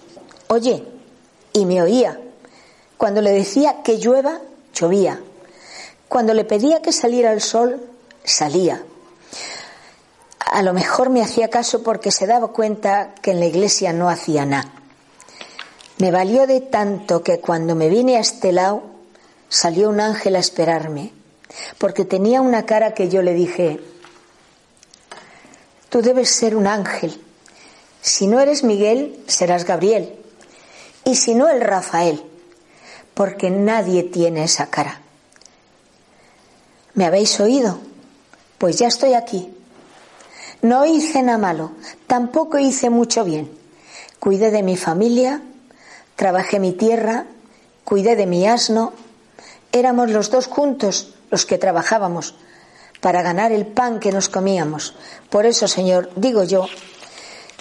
Oye, 0.50 0.86
y 1.54 1.66
me 1.66 1.82
oía. 1.82 2.20
Cuando 2.98 3.22
le 3.22 3.32
decía 3.32 3.78
que 3.82 3.98
llueva, 4.00 4.42
llovía. 4.74 5.22
Cuando 6.10 6.34
le 6.34 6.44
pedía 6.44 6.82
que 6.82 6.92
saliera 6.92 7.32
el 7.32 7.40
sol, 7.40 7.82
salía. 8.26 8.84
A 10.52 10.62
lo 10.64 10.74
mejor 10.74 11.12
me 11.12 11.24
hacía 11.24 11.50
caso 11.50 11.82
porque 11.82 12.12
se 12.12 12.28
daba 12.28 12.50
cuenta 12.50 13.16
que 13.22 13.32
en 13.32 13.40
la 13.40 13.46
iglesia 13.46 13.94
no 13.94 14.10
hacía 14.10 14.46
nada. 14.46 14.70
Me 15.98 16.12
valió 16.12 16.46
de 16.46 16.60
tanto 16.60 17.24
que 17.24 17.40
cuando 17.40 17.74
me 17.74 17.88
vine 17.88 18.18
a 18.18 18.20
este 18.20 18.52
lado 18.52 18.89
salió 19.50 19.90
un 19.90 20.00
ángel 20.00 20.36
a 20.36 20.40
esperarme, 20.40 21.12
porque 21.78 22.06
tenía 22.06 22.42
una 22.42 22.66
cara 22.66 22.94
que 22.94 23.10
yo 23.10 23.22
le 23.22 23.34
dije, 23.34 23.80
tú 25.90 26.02
debes 26.02 26.30
ser 26.30 26.56
un 26.56 26.68
ángel. 26.68 27.20
Si 28.02 28.28
no 28.28 28.40
eres 28.40 28.64
Miguel, 28.64 29.22
serás 29.28 29.66
Gabriel 29.66 30.16
y 31.04 31.16
si 31.16 31.34
no 31.34 31.50
el 31.50 31.62
Rafael, 31.62 32.24
porque 33.14 33.50
nadie 33.50 34.04
tiene 34.04 34.44
esa 34.44 34.68
cara. 34.68 35.02
¿Me 36.94 37.06
habéis 37.06 37.40
oído? 37.40 37.80
Pues 38.58 38.78
ya 38.78 38.88
estoy 38.88 39.14
aquí. 39.14 39.54
No 40.62 40.86
hice 40.86 41.24
nada 41.24 41.38
malo, 41.38 41.72
tampoco 42.08 42.60
hice 42.60 42.90
mucho 42.90 43.24
bien. 43.24 43.52
Cuidé 44.20 44.52
de 44.52 44.64
mi 44.64 44.76
familia, 44.76 45.42
trabajé 46.16 46.60
mi 46.60 46.74
tierra, 46.74 47.26
cuidé 47.86 48.16
de 48.16 48.26
mi 48.26 48.46
asno. 48.46 48.94
Éramos 49.72 50.10
los 50.10 50.30
dos 50.30 50.48
juntos 50.48 51.14
los 51.30 51.46
que 51.46 51.58
trabajábamos 51.58 52.36
para 53.02 53.22
ganar 53.22 53.52
el 53.52 53.68
pan 53.68 54.00
que 54.00 54.12
nos 54.12 54.30
comíamos. 54.30 54.96
Por 55.30 55.46
eso, 55.46 55.68
Señor, 55.68 56.10
digo 56.16 56.44
yo, 56.44 56.68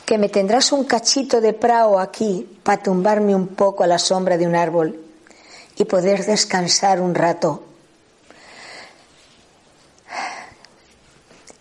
que 0.05 0.19
me 0.19 0.29
tendrás 0.29 0.73
un 0.73 0.85
cachito 0.85 1.41
de 1.41 1.53
prao 1.53 1.99
aquí 1.99 2.59
para 2.63 2.83
tumbarme 2.83 3.35
un 3.35 3.49
poco 3.49 3.85
a 3.85 3.87
la 3.87 3.99
sombra 3.99 4.39
de 4.39 4.47
un 4.47 4.57
árbol 4.57 4.99
y 5.77 5.85
poder 5.85 6.25
descansar 6.25 7.01
un 7.01 7.15
rato. 7.15 7.65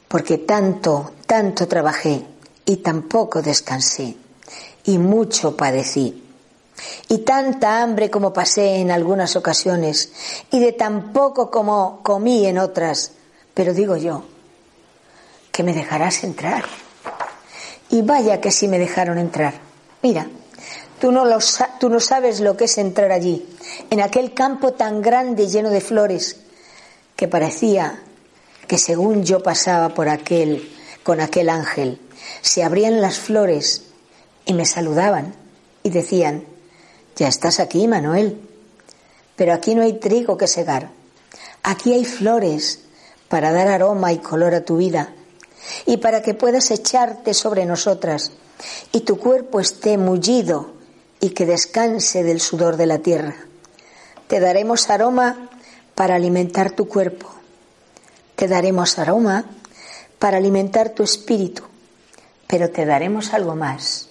porque 0.07 0.39
tanto, 0.39 1.11
tanto 1.25 1.67
trabajé 1.67 2.25
y 2.65 2.77
tampoco 2.77 3.41
descansé 3.41 4.15
y 4.85 4.97
mucho 4.97 5.55
padecí. 5.55 6.26
Y 7.09 7.19
tanta 7.19 7.81
hambre 7.81 8.09
como 8.09 8.33
pasé 8.33 8.77
en 8.77 8.91
algunas 8.91 9.35
ocasiones 9.35 10.11
y 10.51 10.59
de 10.59 10.73
tan 10.73 11.11
poco 11.13 11.49
como 11.49 12.01
comí 12.03 12.45
en 12.45 12.57
otras. 12.57 13.11
Pero 13.53 13.73
digo 13.73 13.97
yo, 13.97 14.23
que 15.51 15.63
me 15.63 15.73
dejarás 15.73 16.23
entrar. 16.23 16.65
Y 17.89 18.01
vaya 18.01 18.39
que 18.39 18.51
sí 18.51 18.67
me 18.67 18.77
dejaron 18.77 19.17
entrar. 19.17 19.55
Mira, 20.03 20.27
tú 20.99 21.11
no, 21.11 21.25
lo, 21.25 21.39
tú 21.79 21.89
no 21.89 21.99
sabes 21.99 22.39
lo 22.39 22.55
que 22.55 22.65
es 22.65 22.77
entrar 22.77 23.11
allí, 23.11 23.47
en 23.89 24.01
aquel 24.01 24.33
campo 24.33 24.73
tan 24.73 25.01
grande 25.01 25.47
lleno 25.47 25.69
de 25.69 25.81
flores, 25.81 26.37
que 27.15 27.27
parecía 27.27 28.03
que 28.67 28.77
según 28.77 29.23
yo 29.23 29.41
pasaba 29.41 29.89
por 29.89 30.09
aquel, 30.09 30.69
con 31.03 31.21
aquel 31.21 31.49
ángel, 31.49 31.99
se 32.41 32.63
abrían 32.63 33.01
las 33.01 33.17
flores 33.17 33.83
y 34.45 34.53
me 34.53 34.65
saludaban 34.65 35.33
y 35.83 35.89
decían, 35.89 36.43
ya 37.17 37.27
estás 37.27 37.59
aquí, 37.59 37.87
Manuel, 37.87 38.39
pero 39.35 39.53
aquí 39.53 39.75
no 39.75 39.81
hay 39.81 39.93
trigo 39.93 40.37
que 40.37 40.47
segar, 40.47 40.91
aquí 41.63 41.93
hay 41.93 42.05
flores 42.05 42.79
para 43.27 43.51
dar 43.51 43.67
aroma 43.67 44.13
y 44.13 44.19
color 44.19 44.55
a 44.55 44.63
tu 44.63 44.77
vida 44.77 45.13
y 45.85 45.97
para 45.97 46.21
que 46.21 46.33
puedas 46.33 46.71
echarte 46.71 47.33
sobre 47.33 47.65
nosotras 47.65 48.31
y 48.91 49.01
tu 49.01 49.17
cuerpo 49.17 49.59
esté 49.59 49.97
mullido 49.97 50.71
y 51.19 51.31
que 51.31 51.45
descanse 51.45 52.23
del 52.23 52.39
sudor 52.39 52.77
de 52.77 52.85
la 52.85 52.99
tierra. 52.99 53.35
Te 54.27 54.39
daremos 54.39 54.89
aroma 54.89 55.49
para 55.95 56.15
alimentar 56.15 56.71
tu 56.71 56.87
cuerpo. 56.87 57.27
Te 58.35 58.47
daremos 58.47 58.99
aroma 58.99 59.45
para 60.19 60.37
alimentar 60.37 60.89
tu 60.89 61.03
espíritu. 61.03 61.63
Pero 62.45 62.69
te 62.69 62.85
daremos 62.85 63.33
algo 63.33 63.55
más. 63.55 64.09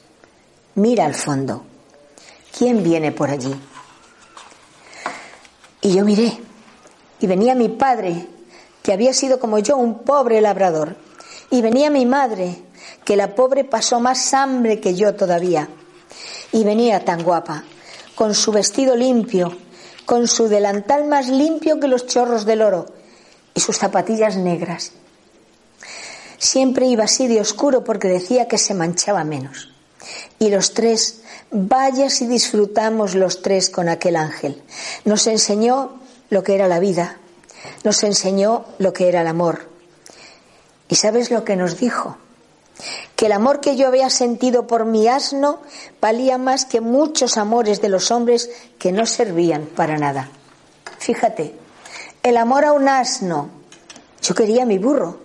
Mira 0.74 1.06
al 1.06 1.14
fondo. 1.14 1.64
¿Quién 2.56 2.82
viene 2.82 3.12
por 3.12 3.28
allí? 3.28 3.54
Y 5.82 5.92
yo 5.92 6.06
miré. 6.06 6.40
Y 7.20 7.26
venía 7.26 7.54
mi 7.54 7.68
padre, 7.68 8.26
que 8.82 8.94
había 8.94 9.12
sido 9.12 9.38
como 9.38 9.58
yo 9.58 9.76
un 9.76 10.04
pobre 10.04 10.40
labrador. 10.40 10.96
Y 11.50 11.60
venía 11.60 11.90
mi 11.90 12.06
madre, 12.06 12.62
que 13.04 13.14
la 13.14 13.34
pobre 13.34 13.64
pasó 13.64 14.00
más 14.00 14.32
hambre 14.32 14.80
que 14.80 14.94
yo 14.94 15.14
todavía. 15.14 15.68
Y 16.50 16.64
venía 16.64 17.04
tan 17.04 17.22
guapa, 17.22 17.64
con 18.14 18.34
su 18.34 18.52
vestido 18.52 18.96
limpio, 18.96 19.54
con 20.06 20.26
su 20.26 20.48
delantal 20.48 21.06
más 21.06 21.28
limpio 21.28 21.78
que 21.78 21.88
los 21.88 22.06
chorros 22.06 22.46
del 22.46 22.62
oro 22.62 22.86
y 23.52 23.60
sus 23.60 23.76
zapatillas 23.76 24.36
negras. 24.36 24.92
Siempre 26.38 26.86
iba 26.86 27.04
así 27.04 27.28
de 27.28 27.40
oscuro 27.40 27.84
porque 27.84 28.08
decía 28.08 28.48
que 28.48 28.56
se 28.56 28.72
manchaba 28.72 29.24
menos. 29.24 29.75
Y 30.38 30.50
los 30.50 30.74
tres, 30.74 31.20
vaya 31.50 32.10
si 32.10 32.26
disfrutamos 32.26 33.14
los 33.14 33.42
tres 33.42 33.70
con 33.70 33.88
aquel 33.88 34.16
ángel. 34.16 34.62
Nos 35.04 35.26
enseñó 35.26 36.00
lo 36.30 36.42
que 36.42 36.54
era 36.54 36.68
la 36.68 36.80
vida, 36.80 37.18
nos 37.84 38.02
enseñó 38.02 38.64
lo 38.78 38.92
que 38.92 39.08
era 39.08 39.22
el 39.22 39.26
amor. 39.26 39.68
¿Y 40.88 40.94
sabes 40.96 41.30
lo 41.30 41.44
que 41.44 41.56
nos 41.56 41.78
dijo? 41.78 42.18
que 43.16 43.26
el 43.26 43.32
amor 43.32 43.60
que 43.60 43.76
yo 43.76 43.88
había 43.88 44.10
sentido 44.10 44.66
por 44.66 44.84
mi 44.84 45.08
asno 45.08 45.60
valía 46.00 46.36
más 46.38 46.66
que 46.66 46.80
muchos 46.80 47.38
amores 47.38 47.80
de 47.80 47.88
los 47.88 48.10
hombres 48.10 48.50
que 48.78 48.92
no 48.92 49.06
servían 49.06 49.66
para 49.66 49.96
nada. 49.96 50.28
Fíjate, 50.98 51.54
el 52.22 52.36
amor 52.36 52.64
a 52.64 52.72
un 52.72 52.88
asno. 52.88 53.48
Yo 54.22 54.34
quería 54.34 54.66
mi 54.66 54.78
burro. 54.78 55.20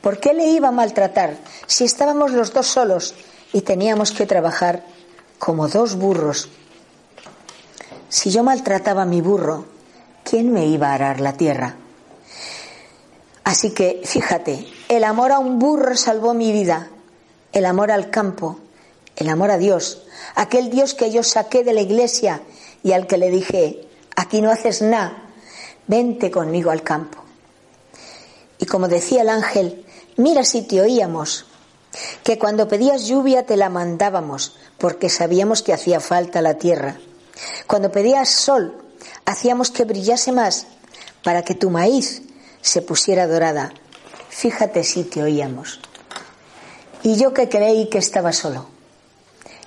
¿Por 0.00 0.18
qué 0.18 0.32
le 0.32 0.46
iba 0.46 0.68
a 0.68 0.72
maltratar 0.72 1.36
si 1.66 1.84
estábamos 1.84 2.32
los 2.32 2.52
dos 2.52 2.66
solos 2.66 3.14
y 3.52 3.62
teníamos 3.62 4.12
que 4.12 4.26
trabajar 4.26 4.84
como 5.38 5.68
dos 5.68 5.96
burros? 5.96 6.48
Si 8.08 8.30
yo 8.30 8.42
maltrataba 8.42 9.02
a 9.02 9.06
mi 9.06 9.20
burro, 9.20 9.66
¿quién 10.24 10.52
me 10.52 10.66
iba 10.66 10.88
a 10.88 10.94
arar 10.94 11.20
la 11.20 11.34
tierra? 11.34 11.76
Así 13.44 13.70
que, 13.70 14.02
fíjate, 14.04 14.66
el 14.88 15.04
amor 15.04 15.32
a 15.32 15.38
un 15.38 15.58
burro 15.58 15.96
salvó 15.96 16.34
mi 16.34 16.52
vida, 16.52 16.90
el 17.52 17.64
amor 17.64 17.90
al 17.90 18.10
campo, 18.10 18.58
el 19.16 19.28
amor 19.28 19.50
a 19.50 19.58
Dios, 19.58 20.02
aquel 20.34 20.70
Dios 20.70 20.94
que 20.94 21.10
yo 21.10 21.22
saqué 21.22 21.64
de 21.64 21.72
la 21.72 21.80
iglesia 21.80 22.42
y 22.82 22.92
al 22.92 23.06
que 23.06 23.18
le 23.18 23.30
dije, 23.30 23.88
aquí 24.16 24.40
no 24.40 24.50
haces 24.50 24.82
nada, 24.82 25.24
vente 25.86 26.30
conmigo 26.30 26.70
al 26.70 26.82
campo. 26.82 27.18
Y 28.58 28.66
como 28.66 28.88
decía 28.88 29.22
el 29.22 29.28
ángel, 29.28 29.84
mira 30.16 30.44
si 30.44 30.62
te 30.62 30.80
oíamos, 30.80 31.46
que 32.22 32.38
cuando 32.38 32.68
pedías 32.68 33.06
lluvia 33.06 33.46
te 33.46 33.56
la 33.56 33.68
mandábamos, 33.68 34.56
porque 34.78 35.08
sabíamos 35.08 35.62
que 35.62 35.72
hacía 35.72 36.00
falta 36.00 36.42
la 36.42 36.54
tierra. 36.54 36.98
Cuando 37.66 37.90
pedías 37.90 38.28
sol, 38.28 38.76
hacíamos 39.24 39.70
que 39.70 39.84
brillase 39.84 40.32
más, 40.32 40.66
para 41.22 41.42
que 41.42 41.54
tu 41.54 41.70
maíz 41.70 42.22
se 42.62 42.82
pusiera 42.82 43.26
dorada. 43.26 43.72
Fíjate 44.28 44.84
si 44.84 45.04
te 45.04 45.22
oíamos. 45.22 45.80
Y 47.02 47.16
yo 47.16 47.32
que 47.32 47.48
creí 47.48 47.88
que 47.88 47.98
estaba 47.98 48.32
solo. 48.32 48.66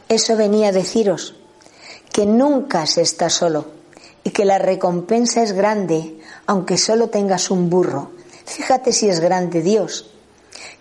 Eso 0.10 0.36
venía 0.36 0.70
a 0.70 0.72
deciros, 0.74 1.36
que 2.12 2.26
nunca 2.26 2.86
se 2.86 3.02
está 3.02 3.30
solo 3.30 3.68
y 4.24 4.32
que 4.32 4.46
la 4.46 4.60
recompensa 4.60 5.42
es 5.42 5.54
grande, 5.54 6.20
aunque 6.46 6.78
solo 6.78 7.10
tengas 7.10 7.50
un 7.50 7.70
burro. 7.70 8.12
Fíjate 8.46 8.92
si 8.92 9.10
es 9.10 9.20
grande 9.20 9.62
Dios, 9.62 10.12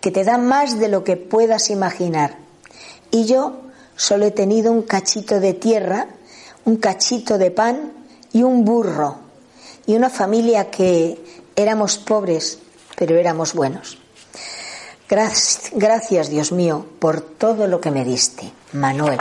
que 0.00 0.10
te 0.10 0.24
da 0.24 0.38
más 0.38 0.78
de 0.78 0.88
lo 0.88 1.04
que 1.04 1.16
puedas 1.16 1.70
imaginar. 1.70 2.36
Y 3.10 3.26
yo 3.26 3.60
solo 3.96 4.26
he 4.26 4.30
tenido 4.30 4.72
un 4.72 4.82
cachito 4.82 5.40
de 5.40 5.54
tierra, 5.54 6.08
un 6.64 6.76
cachito 6.76 7.38
de 7.38 7.50
pan 7.50 7.92
y 8.32 8.42
un 8.42 8.64
burro. 8.64 9.18
Y 9.86 9.96
una 9.96 10.10
familia 10.10 10.70
que 10.70 11.18
Éramos 11.60 11.98
pobres, 11.98 12.58
pero 12.96 13.18
éramos 13.18 13.52
buenos. 13.52 13.98
Gracias, 15.08 16.30
Dios 16.30 16.52
mío, 16.52 16.86
por 16.98 17.20
todo 17.20 17.66
lo 17.66 17.82
que 17.82 17.90
me 17.90 18.02
diste, 18.02 18.50
Manuel. 18.72 19.20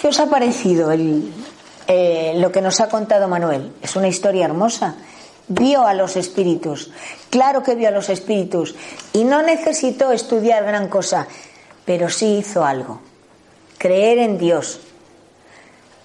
¿Qué 0.00 0.08
os 0.08 0.18
ha 0.18 0.26
parecido 0.26 0.90
eh, 0.90 2.32
lo 2.36 2.50
que 2.50 2.60
nos 2.60 2.80
ha 2.80 2.88
contado 2.88 3.28
Manuel? 3.28 3.74
Es 3.80 3.94
una 3.94 4.08
historia 4.08 4.46
hermosa. 4.46 4.96
Vio 5.46 5.86
a 5.86 5.94
los 5.94 6.16
espíritus, 6.16 6.90
claro 7.36 7.62
que 7.62 7.74
vio 7.74 7.88
a 7.88 7.90
los 7.90 8.08
espíritus, 8.08 8.74
y 9.12 9.24
no 9.24 9.42
necesitó 9.42 10.10
estudiar 10.10 10.64
gran 10.64 10.88
cosa, 10.88 11.28
pero 11.84 12.08
sí 12.08 12.38
hizo 12.38 12.64
algo. 12.64 13.00
Creer 13.76 14.18
en 14.18 14.38
Dios, 14.38 14.80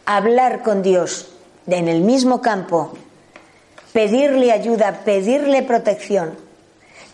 hablar 0.05 0.61
con 0.61 0.81
Dios 0.81 1.29
en 1.67 1.87
el 1.87 2.01
mismo 2.01 2.41
campo 2.41 2.91
pedirle 3.93 4.51
ayuda, 4.51 5.03
pedirle 5.05 5.63
protección, 5.63 6.37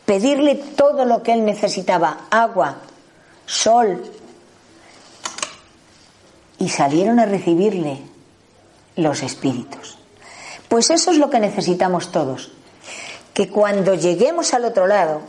pedirle 0.05 0.55
todo 0.55 1.05
lo 1.05 1.23
que 1.23 1.33
él 1.33 1.45
necesitaba, 1.45 2.27
agua, 2.29 2.77
sol. 3.45 4.03
Y 6.59 6.69
salieron 6.69 7.19
a 7.19 7.25
recibirle 7.25 8.01
los 8.95 9.21
espíritus. 9.21 9.97
Pues 10.67 10.89
eso 10.89 11.11
es 11.11 11.17
lo 11.17 11.29
que 11.29 11.39
necesitamos 11.39 12.11
todos, 12.11 12.51
que 13.37 13.49
cuando 13.49 13.93
lleguemos 13.93 14.55
al 14.55 14.65
otro 14.65 14.87
lado, 14.87 15.21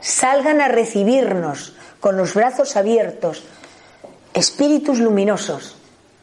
salgan 0.00 0.60
a 0.60 0.68
recibirnos 0.68 1.72
con 1.98 2.16
los 2.16 2.32
brazos 2.32 2.76
abiertos, 2.76 3.42
espíritus 4.32 5.00
luminosos. 5.00 5.74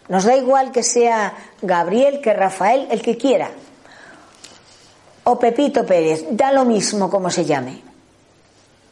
Nos 0.08 0.24
da 0.24 0.38
igual 0.38 0.72
que 0.72 0.84
sea 0.84 1.34
Gabriel, 1.62 2.22
que 2.22 2.32
Rafael, 2.32 2.88
el 2.92 3.02
que 3.02 3.18
quiera 3.18 3.52
o 5.26 5.38
Pepito 5.38 5.86
Pérez, 5.86 6.24
da 6.32 6.54
lo 6.54 6.64
mismo 6.64 7.10
como 7.10 7.30
se 7.30 7.44
llame, 7.44 7.82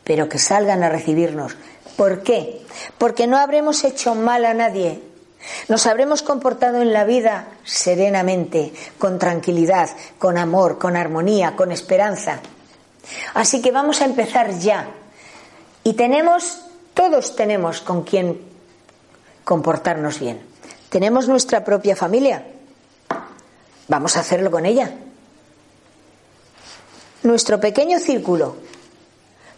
pero 0.03 0.27
que 0.27 0.39
salgan 0.39 0.83
a 0.83 0.89
recibirnos. 0.89 1.55
¿Por 1.95 2.21
qué? 2.21 2.65
Porque 2.97 3.27
no 3.27 3.37
habremos 3.37 3.85
hecho 3.85 4.13
mal 4.13 4.43
a 4.43 4.53
nadie. 4.53 5.01
Nos 5.67 5.87
habremos 5.87 6.21
comportado 6.21 6.81
en 6.81 6.93
la 6.93 7.05
vida 7.05 7.47
serenamente, 7.63 8.73
con 8.97 9.19
tranquilidad, 9.19 9.89
con 10.17 10.37
amor, 10.37 10.77
con 10.77 10.95
armonía, 10.95 11.55
con 11.55 11.71
esperanza. 11.71 12.39
Así 13.33 13.61
que 13.61 13.71
vamos 13.71 14.01
a 14.01 14.05
empezar 14.05 14.57
ya. 14.59 14.89
Y 15.83 15.93
tenemos, 15.93 16.61
todos 16.93 17.35
tenemos 17.35 17.81
con 17.81 18.03
quien 18.03 18.41
comportarnos 19.43 20.19
bien. 20.19 20.41
Tenemos 20.89 21.27
nuestra 21.27 21.63
propia 21.63 21.95
familia. 21.95 22.45
Vamos 23.87 24.17
a 24.17 24.19
hacerlo 24.19 24.51
con 24.51 24.65
ella 24.65 24.93
nuestro 27.23 27.59
pequeño 27.59 27.99
círculo. 27.99 28.55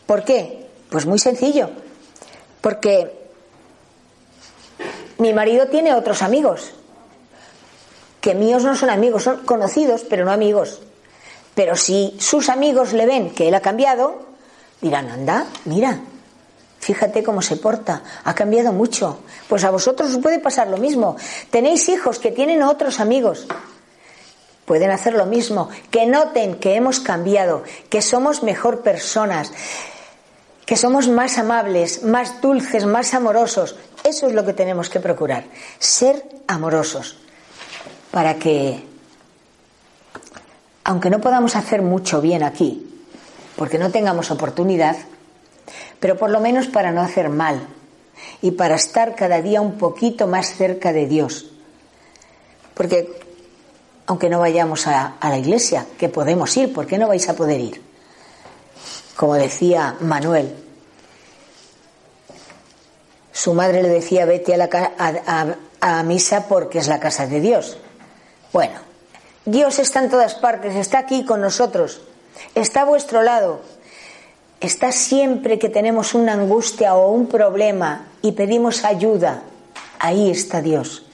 ¿Por 0.06 0.24
qué? 0.24 0.68
Pues 0.90 1.06
muy 1.06 1.20
sencillo. 1.20 1.70
Porque 2.60 3.20
mi 5.22 5.34
marido 5.34 5.67
tiene 5.67 5.93
otros 5.93 6.24
amigos, 6.24 6.72
que 8.19 8.34
míos 8.34 8.63
no 8.63 8.76
son 8.76 8.89
amigos, 8.89 9.24
son 9.24 9.45
conocidos, 9.45 10.03
pero 10.09 10.26
no 10.26 10.32
amigos. 10.32 10.82
Pero 11.53 11.76
si 11.76 12.17
sus 12.19 12.49
amigos 12.49 12.91
le 12.93 13.05
ven 13.05 13.30
que 13.30 13.47
él 13.47 13.53
ha 13.53 13.61
cambiado, 13.61 14.26
dirán, 14.82 15.09
anda, 15.09 15.45
mira, 15.65 15.99
fíjate 16.80 17.22
cómo 17.22 17.43
se 17.43 17.57
porta, 17.57 18.01
ha 18.24 18.34
cambiado 18.34 18.74
mucho. 18.74 19.19
Pues 19.47 19.63
a 19.63 19.69
vosotros 19.69 20.09
os 20.09 20.17
puede 20.17 20.39
pasar 20.39 20.69
lo 20.69 20.78
mismo. 20.78 21.17
Tenéis 21.51 21.88
hijos 21.89 22.17
que 22.17 22.32
tienen 22.32 22.63
otros 22.63 22.99
amigos. 22.99 23.45
Pueden 24.65 24.89
hacer 24.89 25.13
lo 25.13 25.28
mismo, 25.28 25.69
que 25.91 26.07
noten 26.07 26.55
que 26.55 26.74
hemos 26.74 26.99
cambiado, 26.99 27.63
que 27.89 28.01
somos 28.01 28.41
mejor 28.41 28.82
personas, 28.82 29.51
que 30.65 30.78
somos 30.78 31.09
más 31.09 31.38
amables, 31.38 32.03
más 32.03 32.41
dulces, 32.41 32.86
más 32.86 33.13
amorosos. 33.13 33.76
Eso 34.04 34.28
es 34.28 34.34
lo 34.34 34.45
que 34.45 34.54
tenemos 34.54 34.89
que 34.89 34.99
procurar, 34.99 35.45
ser 35.80 36.24
amorosos, 36.47 37.18
para 38.10 38.36
que, 38.36 38.84
aunque 40.84 41.10
no 41.10 41.22
podamos 41.22 41.56
hacer 41.56 41.82
mucho 41.82 42.22
bien 42.22 42.43
aquí, 42.43 42.88
porque 43.56 43.78
no 43.78 43.91
tengamos 43.91 44.32
oportunidad, 44.32 44.97
pero 45.99 46.18
por 46.18 46.32
lo 46.32 46.39
menos 46.39 46.68
para 46.68 46.91
no 46.91 47.02
hacer 47.02 47.30
mal 47.30 47.68
y 48.41 48.52
para 48.52 48.76
estar 48.76 49.16
cada 49.16 49.41
día 49.41 49.62
un 49.62 49.78
poquito 49.78 50.28
más 50.28 50.56
cerca 50.56 50.91
de 50.91 51.06
Dios. 51.06 51.52
Porque 52.74 53.22
aunque 54.08 54.30
no 54.30 54.39
vayamos 54.39 54.88
a, 54.88 55.16
la 55.22 55.38
iglesia, 55.38 55.86
que 55.97 56.10
podemos 56.10 56.56
ir, 56.58 56.74
¿por 56.74 56.86
qué 56.86 56.97
no 56.97 57.08
vais 57.08 57.30
a 57.30 57.36
poder 57.36 57.62
ir? 57.62 57.82
Como 59.16 59.36
decía 59.36 59.95
Manuel, 60.02 60.54
su 63.32 63.54
madre 63.54 63.82
le 63.82 63.90
decía, 63.90 64.26
vete 64.26 64.54
a, 64.54 64.58
la, 64.58 65.58
a 65.80 66.04
misa 66.04 66.48
porque 66.48 66.80
es 66.80 66.88
la 66.88 67.00
casa 67.00 67.28
de 67.28 67.40
Dios. 67.40 67.78
Bueno, 68.54 68.80
Dios 69.46 69.80
está 69.80 70.04
en 70.04 70.10
todas 70.10 70.36
partes, 70.36 70.76
está 70.76 71.00
aquí 71.00 71.26
con 71.26 71.42
nosotros, 71.42 72.02
está 72.54 72.82
a 72.82 72.86
vuestro 72.86 73.24
lado, 73.24 73.62
está 74.60 74.92
siempre 74.92 75.58
que 75.58 75.70
tenemos 75.70 76.14
una 76.14 76.34
angustia 76.34 76.96
o 76.96 77.12
un 77.12 77.28
problema 77.28 78.08
y 78.22 78.34
pedimos 78.34 78.84
ayuda, 78.84 79.44
ahí 80.00 80.30
está 80.30 80.62
Dios. 80.62 81.06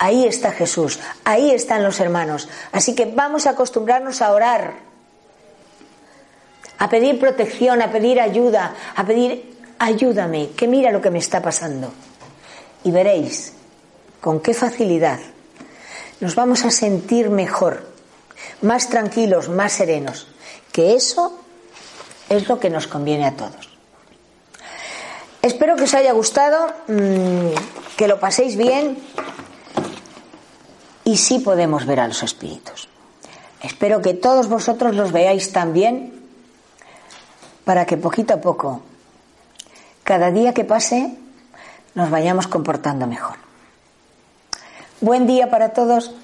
Ahí 0.00 0.26
está 0.26 0.52
Jesús, 0.52 1.00
ahí 1.24 1.50
están 1.50 1.82
los 1.82 1.98
hermanos. 1.98 2.48
Así 2.70 2.94
que 2.94 3.06
vamos 3.06 3.46
a 3.46 3.50
acostumbrarnos 3.50 4.22
a 4.22 4.30
orar, 4.32 4.74
a 6.78 6.88
pedir 6.88 7.18
protección, 7.18 7.82
a 7.82 7.90
pedir 7.90 8.20
ayuda, 8.20 8.76
a 8.94 9.04
pedir 9.04 9.57
ayúdame, 9.78 10.50
que 10.50 10.66
mira 10.66 10.90
lo 10.90 11.00
que 11.00 11.10
me 11.10 11.18
está 11.18 11.42
pasando. 11.42 11.92
Y 12.84 12.90
veréis 12.90 13.52
con 14.20 14.40
qué 14.40 14.54
facilidad 14.54 15.18
nos 16.20 16.34
vamos 16.34 16.64
a 16.64 16.70
sentir 16.70 17.30
mejor, 17.30 17.86
más 18.62 18.88
tranquilos, 18.88 19.48
más 19.48 19.72
serenos. 19.72 20.26
Que 20.72 20.94
eso 20.94 21.38
es 22.28 22.48
lo 22.48 22.58
que 22.58 22.70
nos 22.70 22.86
conviene 22.86 23.26
a 23.26 23.36
todos. 23.36 23.68
Espero 25.42 25.76
que 25.76 25.84
os 25.84 25.94
haya 25.94 26.12
gustado, 26.12 26.66
mm, 26.88 27.54
que 27.96 28.08
lo 28.08 28.18
paséis 28.18 28.56
bien 28.56 28.98
y 31.04 31.16
sí 31.16 31.38
podemos 31.38 31.86
ver 31.86 32.00
a 32.00 32.08
los 32.08 32.22
espíritus. 32.22 32.88
Espero 33.62 34.02
que 34.02 34.14
todos 34.14 34.48
vosotros 34.48 34.94
los 34.94 35.12
veáis 35.12 35.52
también 35.52 36.12
para 37.64 37.86
que 37.86 37.96
poquito 37.96 38.34
a 38.34 38.40
poco, 38.40 38.82
cada 40.08 40.30
día 40.30 40.54
que 40.54 40.64
pase, 40.64 41.12
nos 41.92 42.08
vayamos 42.08 42.46
comportando 42.46 43.06
mejor. 43.06 43.36
Buen 45.02 45.26
día 45.26 45.50
para 45.50 45.74
todos. 45.74 46.14